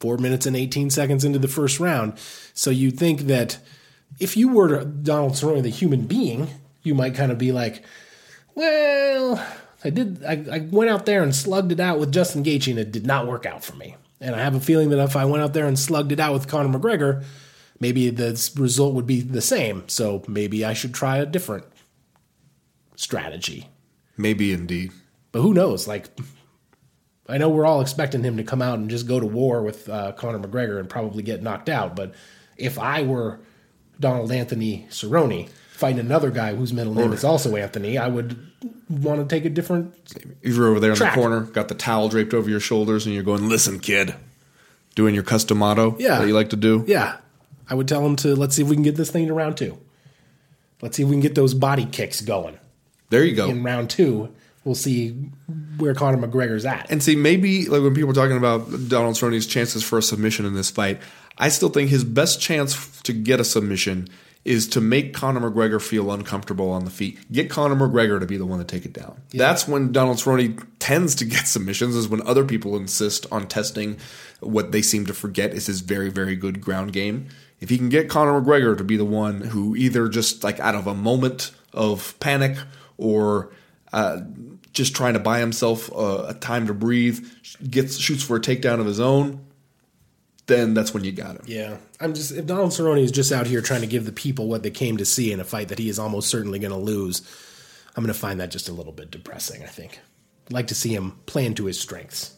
[0.00, 2.18] 4 minutes and 18 seconds into the first round.
[2.52, 3.56] So you think that
[4.20, 6.50] if you were Donald Cerrone the human being,
[6.82, 7.82] you might kind of be like,
[8.54, 9.42] well,
[9.82, 10.22] I did.
[10.26, 13.06] I, I went out there and slugged it out with Justin Gaethje, and it did
[13.06, 13.96] not work out for me.
[14.20, 16.32] And I have a feeling that if I went out there and slugged it out
[16.32, 17.24] with Conor McGregor,
[17.80, 19.88] maybe the result would be the same.
[19.88, 21.64] So maybe I should try a different
[22.94, 23.68] strategy.
[24.16, 24.92] Maybe indeed.
[25.32, 25.86] But who knows?
[25.86, 26.08] Like
[27.28, 29.88] I know we're all expecting him to come out and just go to war with
[29.88, 31.96] uh, Conor McGregor and probably get knocked out.
[31.96, 32.14] But
[32.56, 33.40] if I were
[33.98, 38.36] Donald Anthony Cerrone fighting another guy whose middle name is also Anthony, I would
[38.88, 39.94] want to take a different.
[40.42, 43.24] You're over there in the corner, got the towel draped over your shoulders, and you're
[43.24, 44.14] going, "Listen, kid,"
[44.94, 46.18] doing your custom motto Yeah.
[46.18, 46.84] that you like to do.
[46.86, 47.16] Yeah,
[47.68, 49.56] I would tell him to let's see if we can get this thing to round
[49.56, 49.78] two.
[50.82, 52.56] Let's see if we can get those body kicks going
[53.10, 53.48] There you go.
[53.48, 54.30] in round two.
[54.64, 55.10] We'll see
[55.76, 56.86] where Conor McGregor's at.
[56.90, 60.44] And see, maybe like when people are talking about Donald Cerrone's chances for a submission
[60.44, 61.00] in this fight,
[61.38, 64.08] I still think his best chance to get a submission
[64.46, 67.18] is to make Conor McGregor feel uncomfortable on the feet.
[67.32, 69.20] Get Conor McGregor to be the one to take it down.
[69.30, 71.96] That's when Donald Cerrone tends to get submissions.
[71.96, 73.98] Is when other people insist on testing
[74.40, 77.28] what they seem to forget is his very, very good ground game.
[77.60, 80.74] If he can get Conor McGregor to be the one who either just like out
[80.74, 82.56] of a moment of panic
[82.98, 83.50] or
[83.92, 84.20] uh,
[84.72, 87.26] just trying to buy himself a, a time to breathe,
[87.68, 89.45] gets shoots for a takedown of his own,
[90.46, 91.42] then that's when you got him.
[91.46, 94.48] Yeah, I'm just if Donald Cerrone is just out here trying to give the people
[94.48, 96.78] what they came to see in a fight that he is almost certainly going to
[96.78, 97.22] lose,
[97.96, 99.62] I'm going to find that just a little bit depressing.
[99.62, 99.98] I think.
[100.46, 102.34] I'd like to see him play into his strengths.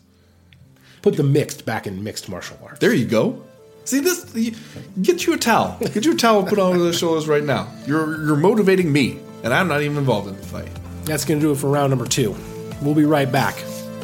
[1.02, 2.78] Put the mixed back in mixed martial arts.
[2.80, 3.42] There you go.
[3.84, 4.34] See this?
[4.34, 4.54] you-
[5.00, 5.78] Get you a towel.
[5.80, 6.42] Get you a towel.
[6.44, 7.68] Put on the shoulders right now.
[7.86, 10.68] You're you're motivating me, and I'm not even involved in the fight.
[11.04, 12.34] That's going to do it for round number two.
[12.82, 13.54] We'll be right back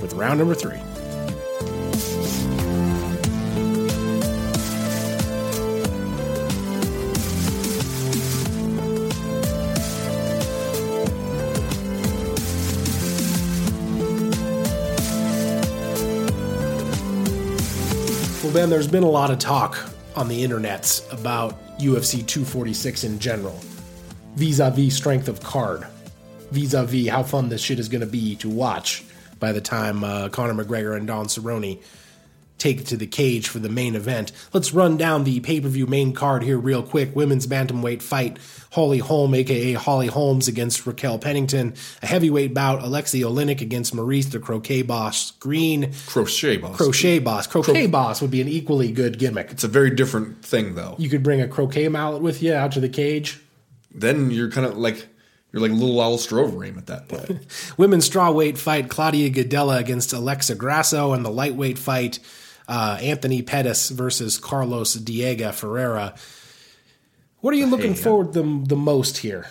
[0.00, 0.78] with round number three.
[18.54, 19.76] Ben, there's been a lot of talk
[20.14, 23.58] on the internets about UFC 246 in general,
[24.36, 25.84] vis a vis strength of card,
[26.52, 29.02] vis a vis how fun this shit is going to be to watch
[29.40, 31.82] by the time uh, Conor McGregor and Don Cerrone
[32.64, 34.32] take it to the cage for the main event.
[34.54, 37.14] Let's run down the pay per view main card here real quick.
[37.14, 38.38] Women's bantamweight fight:
[38.72, 41.74] Holly Holm, aka Holly Holmes, against Raquel Pennington.
[42.02, 45.92] A heavyweight bout: Aleksei Oleinik against Maurice the Croquet Boss Green.
[46.06, 46.76] Crochet boss.
[46.76, 47.46] Crochet Boss.
[47.46, 49.50] Croquet Boss would be an equally good gimmick.
[49.50, 50.96] It's a very different thing, though.
[50.98, 53.40] You could bring a croquet mallet with you out to the cage.
[53.94, 55.06] Then you're kind of like
[55.52, 57.46] you're like little Alistair Overeem at that point.
[57.76, 62.18] Women's strawweight fight: Claudia Gadelha against Alexa Grasso, and the lightweight fight:
[62.68, 66.14] uh, Anthony Pettis versus Carlos Diego Ferreira.
[67.40, 69.46] What are you looking forward the the most here?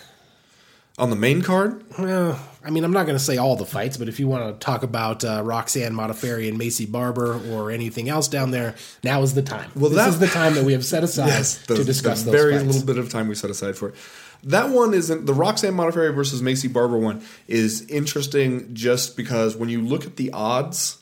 [0.96, 3.96] on the main card, Uh, I mean, I'm not going to say all the fights,
[3.96, 8.08] but if you want to talk about uh, Roxanne Modafferi and Maycee Barber or anything
[8.08, 9.72] else down there, now is the time.
[9.74, 11.30] Well, this that- is the time that we have set aside
[11.66, 12.66] the- to discuss the those very fights.
[12.66, 13.96] little bit of time we set aside for it.
[14.44, 19.68] That one isn't the Roxanne Modafferi versus Maycee Barber one is interesting just because when
[19.70, 20.98] you look at the odds,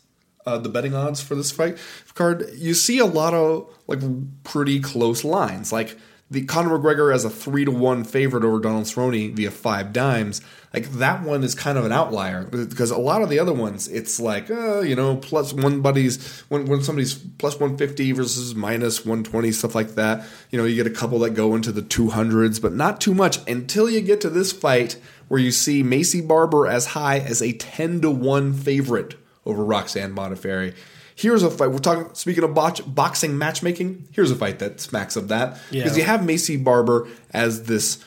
[0.47, 1.79] uh, the betting odds for this fight
[2.15, 4.01] card, you see a lot of like
[4.45, 5.73] pretty close lines.
[5.73, 5.99] Like
[6.33, 10.41] the Conor McGregor as a three to one favorite over Donald Cerrone via 5Dimes.
[10.73, 13.89] Like that one is kind of an outlier because a lot of the other ones,
[13.89, 18.55] it's like uh, you know plus one buddy's when when somebody's plus one fifty versus
[18.55, 20.25] minus one twenty stuff like that.
[20.51, 23.13] You know you get a couple that go into the two hundreds, but not too
[23.13, 24.97] much until you get to this fight
[25.29, 29.17] where you see Maycee Barber as high as a ten to one favorite
[29.47, 30.75] over Roxanne Modafferi.
[31.15, 31.71] Here's a fight.
[31.71, 32.09] We're talking.
[32.15, 36.03] Speaking of botch, boxing matchmaking, here's a fight that smacks of that because Yeah.
[36.03, 37.99] you have Maycee Barber as this,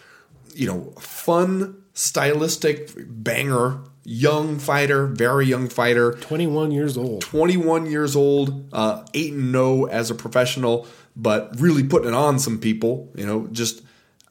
[0.55, 7.21] you know, fun, stylistic banger, young fighter, very young fighter, 21 years old.
[7.21, 12.39] 21 years old, uh, 8 and 0 as a professional, but really putting it on
[12.39, 13.11] some people.
[13.15, 13.81] You know, just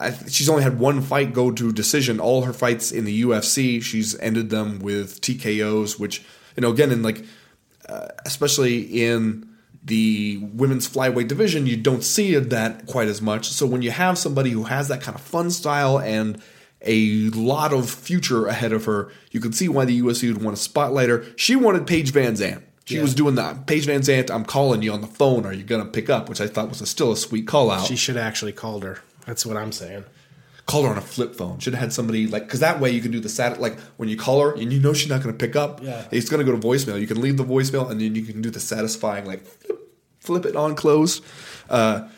[0.00, 2.18] I, she's only had one fight go to decision.
[2.18, 6.24] All her fights in the UFC, she's ended them with TKOs, which
[6.57, 7.24] you know, again, in like,
[7.88, 9.48] uh, especially in
[9.84, 13.48] the women's flyweight division, you don't see that quite as much.
[13.48, 16.40] So when you have somebody who has that kind of fun style and
[16.80, 20.57] a lot of future ahead of her, you can see why the UFC would want
[20.57, 21.24] to spotlight her.
[21.36, 22.62] She wanted Paige VanZant.
[22.86, 23.02] She Yeah.
[23.02, 23.66] was doing that.
[23.66, 25.44] Paige VanZant, I'm calling you on the phone.
[25.46, 26.28] Are you going to pick up?
[26.28, 27.86] Which I thought was a, still a sweet call out.
[27.86, 29.00] She should have actually called her.
[29.26, 30.05] That's what I'm saying.
[30.66, 31.58] Called her on a flip phone.
[31.58, 34.08] Should have had somebody like because that way you can do the sat like when
[34.08, 35.82] you call her and you know she's not going to pick up.
[35.82, 36.06] Yeah.
[36.10, 37.00] it's going to go to voicemail.
[37.00, 39.80] You can leave the voicemail and then you can do the satisfying like flip,
[40.20, 41.20] flip it on close.
[41.68, 42.08] Uh,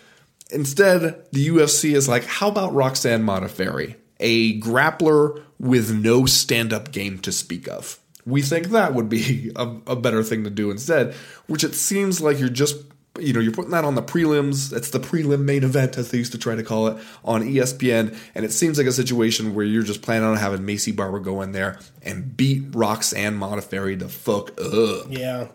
[0.50, 6.92] instead, the UFC is like, how about Roxanne Modafferi, a grappler with no stand up
[6.92, 7.98] game to speak of?
[8.24, 11.14] We think that would be a, a better thing to do instead,
[11.46, 12.76] which it seems like you're just
[13.20, 14.72] you know, you're putting that on the prelims.
[14.72, 18.16] It's the prelim main event, as they used to try to call it, on ESPN.
[18.34, 21.42] And it seems like a situation where you're just planning on having Maycee Barber go
[21.42, 25.06] in there and beat Roxanne Modafferi the fuck up.
[25.10, 25.48] Yeah.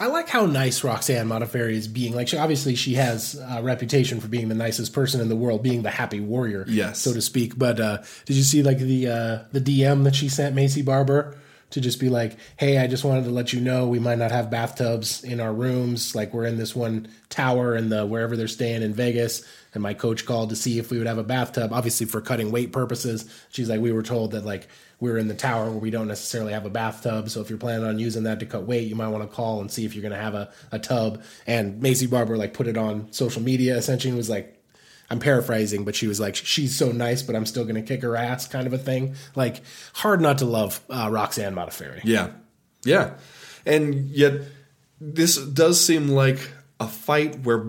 [0.00, 2.14] I like how nice Roxanne Modafferi is being.
[2.14, 5.62] Like, she, obviously, she has a reputation for being the nicest person in the world,
[5.64, 7.00] being the happy warrior, Yes.
[7.00, 7.58] so to speak.
[7.58, 11.36] But uh, did you see like the uh, the DM that she sent Maycee Barber
[11.70, 14.30] to just be like, "Hey, I just wanted to let you know we might not
[14.30, 16.14] have bathtubs in our rooms.
[16.14, 19.42] Like, we're in this one tower in the wherever they're staying in Vegas."
[19.74, 22.50] And my coach called to see if we would have a bathtub, obviously for cutting
[22.50, 23.26] weight purposes.
[23.50, 24.66] She's like, we were told that like
[25.00, 27.28] we're in the tower where we don't necessarily have a bathtub.
[27.28, 29.60] So if you're planning on using that to cut weight, you might want to call
[29.60, 31.22] and see if you're going to have a, a tub.
[31.46, 34.57] And Maycee Barber like put it on social media essentially was like,
[35.10, 38.02] I'm paraphrasing, but she was like, she's so nice, but I'm still going to kick
[38.02, 39.14] her ass kind of a thing.
[39.34, 39.62] Like
[39.94, 42.00] hard not to love uh, Roxanne Modafferi.
[42.04, 42.30] Yeah.
[42.84, 43.14] Yeah.
[43.64, 44.42] And yet,
[45.00, 47.64] this does seem like a fight where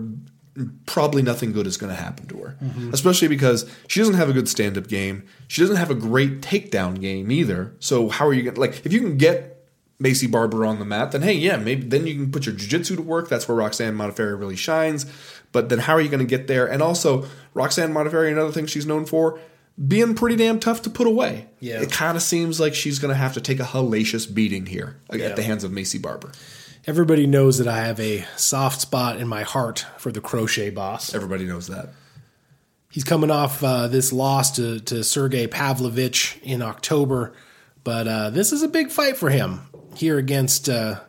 [0.86, 2.56] probably nothing good is going to happen to her.
[2.92, 5.24] Especially because she doesn't have a good stand up game.
[5.48, 7.74] She doesn't have a great takedown game either.
[7.78, 9.59] So, how are you going to, like, if you can get
[10.00, 12.96] Maycee Barber on the mat, then hey, yeah, maybe then you can put your jiu-jitsu
[12.96, 13.28] to work.
[13.28, 15.04] That's where Roxanne Modafferi really shines.
[15.52, 16.66] But then how are you going to get there?
[16.66, 19.38] And also, Roxanne Modafferi, another thing she's known for,
[19.86, 21.48] being pretty damn tough to put away.
[21.58, 21.82] Yeah.
[21.82, 24.96] It kind of seems like she's going to have to take a hellacious beating here
[25.12, 25.26] Yeah.
[25.26, 26.32] at the hands of Maycee Barber.
[26.86, 31.14] Everybody knows that I have a soft spot in my heart for the crochet boss.
[31.14, 31.90] Everybody knows that.
[32.90, 37.32] He's coming off uh, this loss to, to Sergey Pavlovich in October,
[37.84, 39.60] but uh, this is a big fight for him
[39.94, 41.00] here against uh,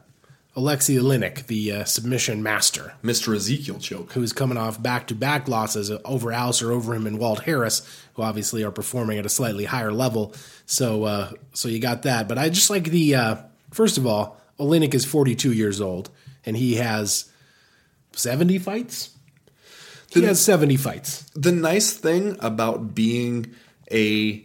[0.55, 3.35] Aleksei Oleinik, the uh, submission master, Mr.
[3.35, 4.11] Ezekiel choke.
[4.11, 8.63] who's coming off back to back losses over Alistair Overeem and Walt Harris, who obviously
[8.63, 10.33] are performing at a slightly higher level.
[10.65, 12.27] So, uh, so you got that.
[12.27, 13.35] But I just like the uh,
[13.71, 16.09] first of all, Olinik is 42 years old,
[16.45, 17.31] and he has
[18.13, 19.17] 70 fights.
[20.09, 21.23] He has 70 fights.
[21.35, 23.55] The nice thing about being
[23.89, 24.43] a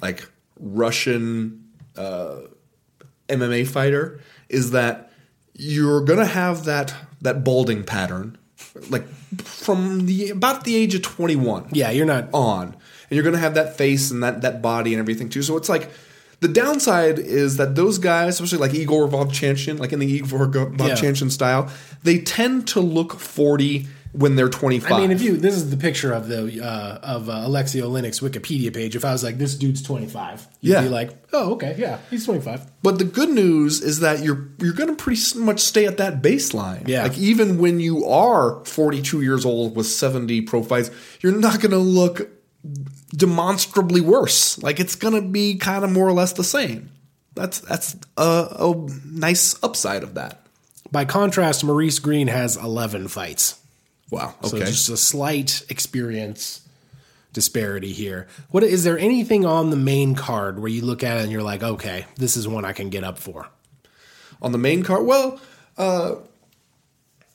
[0.00, 0.28] like
[0.58, 2.38] Russian uh,
[3.28, 5.10] MMA fighter is that
[5.54, 8.38] you're gonna have that that balding pattern,
[8.90, 9.06] like
[9.38, 11.68] from the about the age of 21.
[11.72, 12.28] Yeah, you're not.
[12.32, 12.76] on.
[13.10, 15.42] And you're to have that face and that, that body and everything too.
[15.42, 15.90] So it's like
[16.40, 21.30] the downside is that those guys, especially like Igor Vovchanchin, like in the Igor Vovchanchin
[21.30, 21.70] style,
[22.02, 24.92] they tend to look 40 when they're 25.
[24.92, 28.72] I mean, if you this is the picture of the uh, of uh, Oleinik's Wikipedia
[28.72, 28.94] page.
[28.96, 30.82] If I was like, this dude's 25, you'd Yeah.
[30.82, 32.62] be like, oh, okay, yeah, he's 25.
[32.82, 36.22] But the good news is that you're you're going to pretty much stay at that
[36.22, 36.86] baseline.
[36.88, 37.02] Yeah.
[37.02, 40.90] Like even when you are 42 years old with 70 pro fights,
[41.20, 42.30] you're not going to look
[43.10, 44.62] demonstrably worse.
[44.62, 46.90] Like it's going to be kind of more or less the same.
[47.34, 50.46] That's that's a, a nice upside of that.
[50.92, 53.58] By contrast, Maurice Greene has 11 fights.
[54.10, 54.34] Wow.
[54.42, 54.66] So Okay.
[54.66, 56.60] just a slight experience
[57.32, 58.26] disparity here.
[58.50, 61.42] What is there anything on the main card where you look at it and you're
[61.42, 63.48] like, okay, this is one I can get up for?
[64.40, 65.40] On the main card, well,
[65.76, 66.16] uh,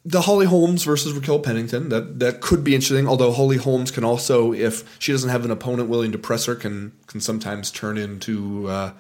[0.06, 3.08] the Holly Holmes versus Raquel Pennington that that could be interesting.
[3.08, 6.56] Although Holly Holmes can also, if she doesn't have an opponent willing to press her,
[6.56, 8.94] can can sometimes turn into uh,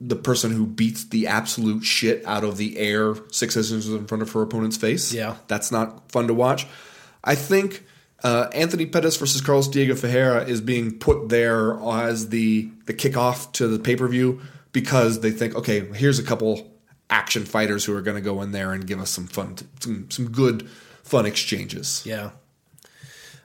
[0.00, 4.22] the person who beats the absolute shit out of the air six inches in front
[4.22, 5.12] of her opponent's face.
[5.12, 5.36] Yeah.
[5.48, 6.66] that's not fun to watch.
[7.24, 7.82] I think
[8.22, 13.52] uh, Anthony Pettis versus Carlos Diego Ferreira is being put there as the the kickoff
[13.52, 14.40] to the pay per view
[14.72, 16.70] because they think, okay, here's a couple
[17.08, 20.10] action fighters who are going to go in there and give us some fun, some
[20.10, 20.68] some good
[21.02, 22.02] fun exchanges.
[22.04, 22.30] Yeah.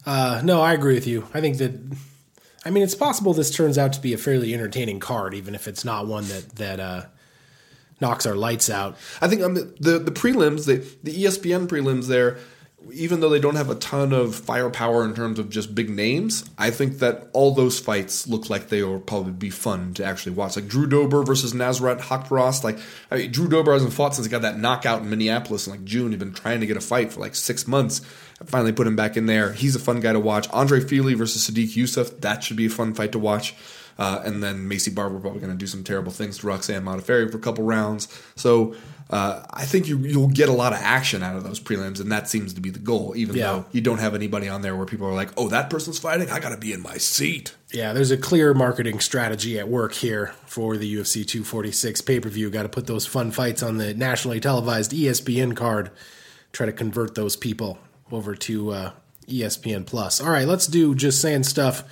[0.06, 1.28] Uh, no, I agree with you.
[1.34, 1.72] I think that.
[2.64, 5.68] I mean, it's possible this turns out to be a fairly entertaining card, even if
[5.68, 7.06] it's not one that that uh,
[8.00, 8.98] knocks our lights out.
[9.20, 12.38] I think um, the the prelims, the the ESPN prelims there,
[12.94, 16.44] even though they don't have a ton of firepower in terms of just big names,
[16.58, 20.34] I think that all those fights look like they will probably be fun to actually
[20.34, 20.56] watch.
[20.56, 22.64] Like Drew Dober versus Nasrat Haqparast.
[22.64, 22.80] Like
[23.10, 25.84] I mean, Drew Dober hasn't fought since he got that knockout in Minneapolis in like
[25.84, 26.12] June.
[26.12, 28.02] He'd been trying to get a fight for like six months.
[28.42, 29.54] I finally put him back in there.
[29.54, 30.50] He's a fun guy to watch.
[30.50, 32.22] Andre Fili versus Sodiq Yusuff.
[32.22, 33.56] That should be a fun fight to watch.
[34.00, 37.30] Uh, and then Maycee Barber probably going to do some terrible things to Roxanne Modafferi
[37.30, 38.08] for a couple rounds.
[38.36, 38.76] So
[39.12, 42.12] uh, I think you, you'll get a lot of action out of those prelims, and
[42.12, 43.14] that seems to be the goal.
[43.16, 43.48] Even Yeah.
[43.52, 46.30] though you don't have anybody on there where people are like, "Oh, that person's fighting.
[46.32, 49.94] I got to be in my seat." Yeah, there's a clear marketing strategy at work
[49.94, 52.50] here for the UFC 246 pay per view.
[52.50, 55.92] Got to put those fun fights on the nationally televised ESPN card.
[56.54, 57.80] Try to convert those people
[58.12, 58.92] over to uh,
[59.28, 60.20] ESPN Plus.
[60.22, 61.84] All right, let's do just saying stuff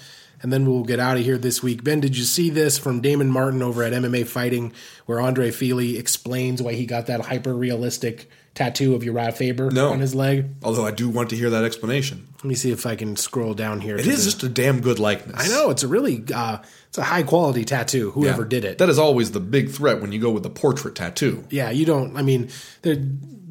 [0.42, 1.84] and then we'll get out of here this week.
[1.84, 4.74] Ben, did you see this from Damon Martin over at MMA Fighting,
[5.06, 9.90] where Andre Fili explains why he got that hyper realistic tattoo of Uriah Faber No.
[9.92, 10.46] on his leg?
[10.64, 12.28] Although I do want to hear that explanation.
[12.38, 13.96] Let me see if I can scroll down here.
[13.98, 15.36] It is the- just a damn good likeness.
[15.38, 18.08] I know it's a really uh, it's a high quality tattoo.
[18.08, 18.12] Yeah.
[18.14, 20.96] Whoever did it, That is always the big threat when you go with the portrait
[20.96, 21.44] tattoo.
[21.50, 22.16] yeah, you don't.
[22.18, 22.50] I mean,
[22.82, 22.96] there,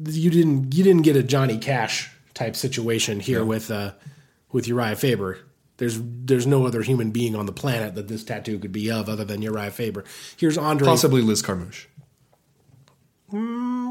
[0.05, 3.91] you didn't you didn't get a Johnny Cash type situation here with uh,
[4.51, 5.37] with Uriah Faber.
[5.79, 9.09] There's there's no other human being on the planet that this tattoo could be of
[9.09, 10.03] other than Uriah Faber.
[10.37, 10.85] Here's Andre.
[10.85, 11.87] Possibly Liz Carmouche.
[13.31, 13.89] Mm,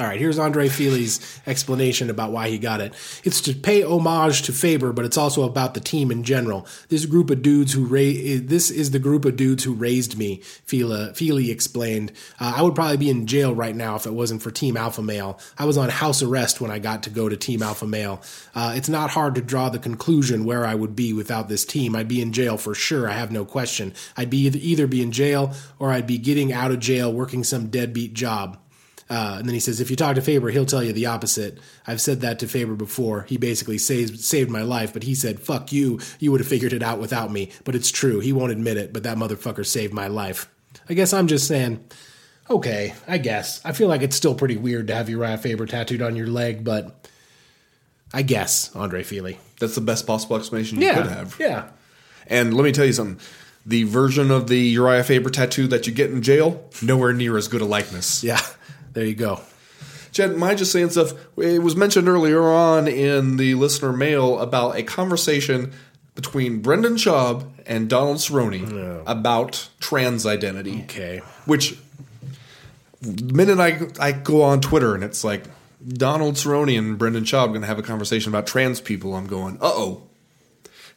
[0.00, 2.94] All right, here's Andre Fili's explanation about why he got it.
[3.22, 6.66] It's to pay homage to Faber, but it's also about the team in general.
[6.88, 10.40] This group of dudes who ra- this is the group of dudes who raised me.
[10.64, 12.12] Fili, Fili explained.
[12.40, 15.02] Uh, I would probably be in jail right now if it wasn't for Team Alpha
[15.02, 15.38] Male.
[15.58, 18.22] I was on house arrest when I got to go to Team Alpha Male.
[18.54, 21.94] Uh, it's not hard to draw the conclusion where I would be without this team.
[21.94, 23.06] I'd be in jail for sure.
[23.06, 23.92] I have no question.
[24.16, 27.44] I'd be either, either be in jail or I'd be getting out of jail working
[27.44, 28.59] some deadbeat job.
[29.10, 31.58] Uh, and then he says, if you talk to Faber, he'll tell you the opposite.
[31.84, 33.22] I've said that to Faber before.
[33.22, 35.98] He basically saved, saved my life, but he said, fuck you.
[36.20, 37.50] You would have figured it out without me.
[37.64, 38.20] But it's true.
[38.20, 40.48] He won't admit it, but that motherfucker saved my life.
[40.88, 41.84] I guess I'm just saying,
[42.48, 43.60] okay, I guess.
[43.64, 46.62] I feel like it's still pretty weird to have Uriah Faber tattooed on your leg,
[46.62, 47.08] but
[48.14, 49.38] I guess, Andre Fili.
[49.58, 50.94] That's the best possible explanation you Yeah.
[51.02, 51.36] could have.
[51.40, 51.68] Yeah.
[52.28, 53.18] And let me tell you something.
[53.66, 57.48] The version of the Uriah Faber tattoo that you get in jail, nowhere near as
[57.48, 58.22] good a likeness.
[58.22, 58.40] Yeah.
[58.92, 59.40] There you go.
[60.18, 61.12] Am I just saying stuff?
[61.36, 65.72] It was mentioned earlier on in the listener mail about a conversation
[66.14, 70.82] between Brendan Schaub and Donald Cerrone about trans identity.
[70.82, 71.22] Okay.
[71.46, 71.78] Which,
[73.00, 75.44] the minute I, I go on Twitter and it's like
[75.86, 79.56] Donald Cerrone and Brendan Schaub going to have a conversation about trans people, I'm going,
[79.56, 80.02] uh oh.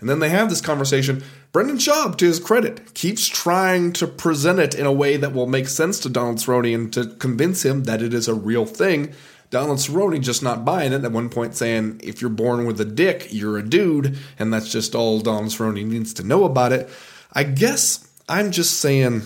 [0.03, 1.23] And then they have this conversation.
[1.53, 5.47] Brendan Schaub, to his credit, keeps trying to present it in a way that will
[5.47, 9.13] make sense to Donald Cerrone and to convince him that it is a real thing.
[9.49, 11.05] Donald Cerrone just not buying it.
[11.05, 14.69] At one point, saying, "If you're born with a dick, you're a dude," and that's
[14.69, 16.89] just all Donald Cerrone needs to know about it.
[17.31, 19.21] I guess I'm just saying,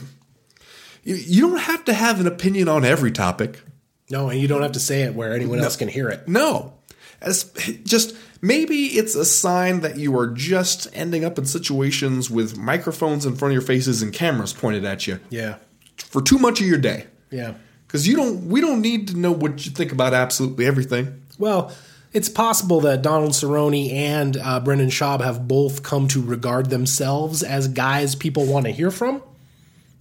[1.04, 3.62] you, you don't have to have an opinion on every topic.
[4.12, 6.28] No, and you don't have to say it where anyone else can hear it.
[6.28, 6.74] No.
[7.20, 7.46] As
[7.84, 13.26] just maybe it's a sign that you are just ending up in situations with microphones
[13.26, 15.56] in front of your faces and cameras pointed at you Yeah.
[15.98, 17.06] for too much of your day.
[17.32, 17.54] Yeah.
[17.88, 21.22] Cuz you don't we don't need to know what you think about absolutely everything.
[21.40, 21.72] Well,
[22.14, 27.44] it's possible that Donald Cerrone and uh, Brendan Schaub have both come to regard themselves
[27.44, 29.22] as guys people want to hear from.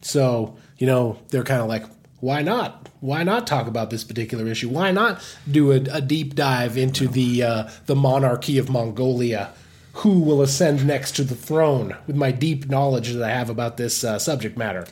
[0.03, 1.84] So, you know, they're kind of like,
[2.20, 2.86] why not?
[3.01, 4.68] Why not talk about this particular issue?
[4.68, 9.53] Why not do a, a deep dive into the uh, the monarchy of Mongolia?
[10.01, 11.97] Who will ascend next to the throne?
[12.07, 14.86] With my deep knowledge that I have about this uh, subject matter.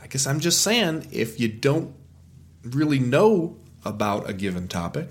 [0.00, 1.94] I guess I'm just saying if you don't
[2.62, 5.10] really know about a given topic,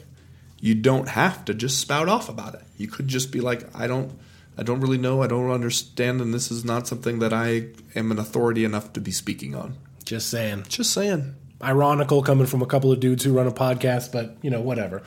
[0.60, 2.64] you don't have to just spout off about it.
[2.78, 4.18] You could just be like, I don't
[4.58, 8.12] I don't really know, I don't understand and this is not something that I am
[8.12, 9.78] an authority enough to be speaking on.
[10.04, 10.66] Just saying.
[10.68, 11.36] Just saying.
[11.62, 15.02] Ironical coming from a couple of dudes who run a podcast, but you know, whatever.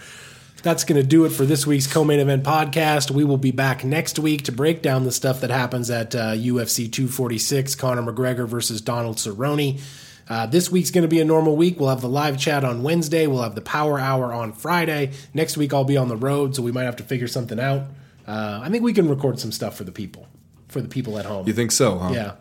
[0.62, 3.10] That's going to do it for this week's co-main event podcast.
[3.10, 6.32] We will be back next week to break down the stuff that happens at uh,
[6.32, 9.80] UFC 246, Conor McGregor versus Donald Cerrone.
[10.28, 11.80] Uh, this week's going to be a normal week.
[11.80, 13.26] We'll have the live chat on Wednesday.
[13.26, 15.12] We'll have the Power Hour on Friday.
[15.32, 17.84] Next week I'll be on the road, so we might have to figure something out.
[18.28, 20.28] Uh, I think we can record some stuff for the people,
[20.68, 21.48] for the people at home.
[21.48, 22.12] You think so, huh?
[22.12, 22.32] Yeah.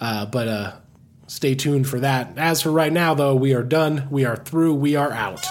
[0.00, 0.72] Uh, but uh,
[1.32, 2.36] stay tuned for that.
[2.36, 4.06] As for right now, though, we are done.
[4.10, 4.74] We are through.
[4.74, 5.46] We are out.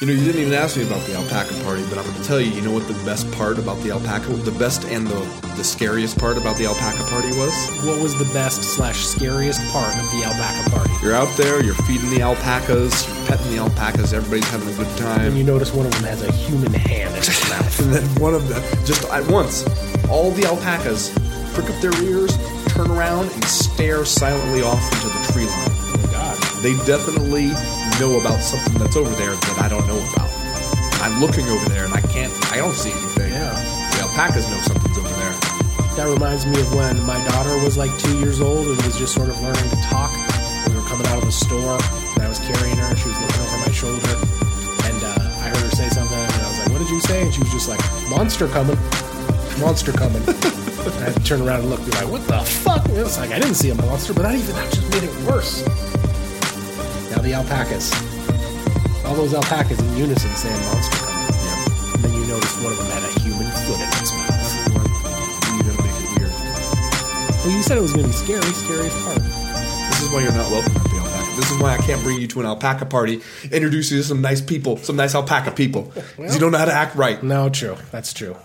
[0.00, 2.24] You know, you didn't even ask me about the alpaca party, but I'm going to
[2.24, 5.18] tell you, you know what the best part about the alpaca, the best and the,
[5.56, 7.54] the scariest part about the alpaca party was?
[7.84, 10.92] What was the best slash scariest part of the alpaca party?
[11.02, 14.96] You're out there, you're feeding the alpacas, you're petting the alpacas, everybody's having a good
[14.96, 15.20] time.
[15.20, 17.80] And you notice one of them has a human hand in its mouth.
[17.80, 19.64] And then one of them, just at once,
[20.08, 21.10] all the alpacas
[21.54, 22.36] prick up their ears,
[22.72, 25.72] turn around, and stare silently off into the tree line.
[25.92, 26.36] Oh, God.
[26.64, 27.52] They definitely
[28.00, 30.30] know about something that's over there that I don't know about.
[31.04, 33.32] I'm looking over there and I can't, I don't see anything.
[33.32, 33.52] Yeah.
[33.96, 35.34] The alpacas know something's over there.
[35.98, 39.12] That reminds me of when my daughter was like two years old and was just
[39.12, 40.14] sort of learning to talk.
[40.68, 41.76] We were coming out of a store
[42.16, 42.86] and I was carrying her.
[42.86, 44.14] And she was looking over my shoulder.
[44.88, 47.22] And uh, I heard her say something and I was like, What did you say?
[47.22, 48.78] And she was just like, Monster coming.
[49.60, 50.22] Monster coming.
[50.86, 52.84] I had to turn around and look, be like, What the fuck?
[52.88, 55.14] And it's like, I didn't see a monster, but that even that just made it
[55.30, 55.62] worse.
[57.10, 57.92] Now the alpacas.
[59.04, 61.22] All those alpacas in unison saying monster coming.
[61.94, 64.32] And then you noticed one of them had a human foot in its mouth.
[67.42, 68.42] The Well, you said it was going to be scary.
[68.42, 69.18] Scariest part.
[69.18, 71.36] This is why you're not welcome at the alpaca.
[71.36, 74.20] This is why I can't bring you to an alpaca party, introduce you to some
[74.20, 75.92] nice people, some nice alpaca people.
[76.16, 77.22] 'Cause you don't know how to act right.
[77.22, 77.76] No, true.
[77.90, 78.36] That's true.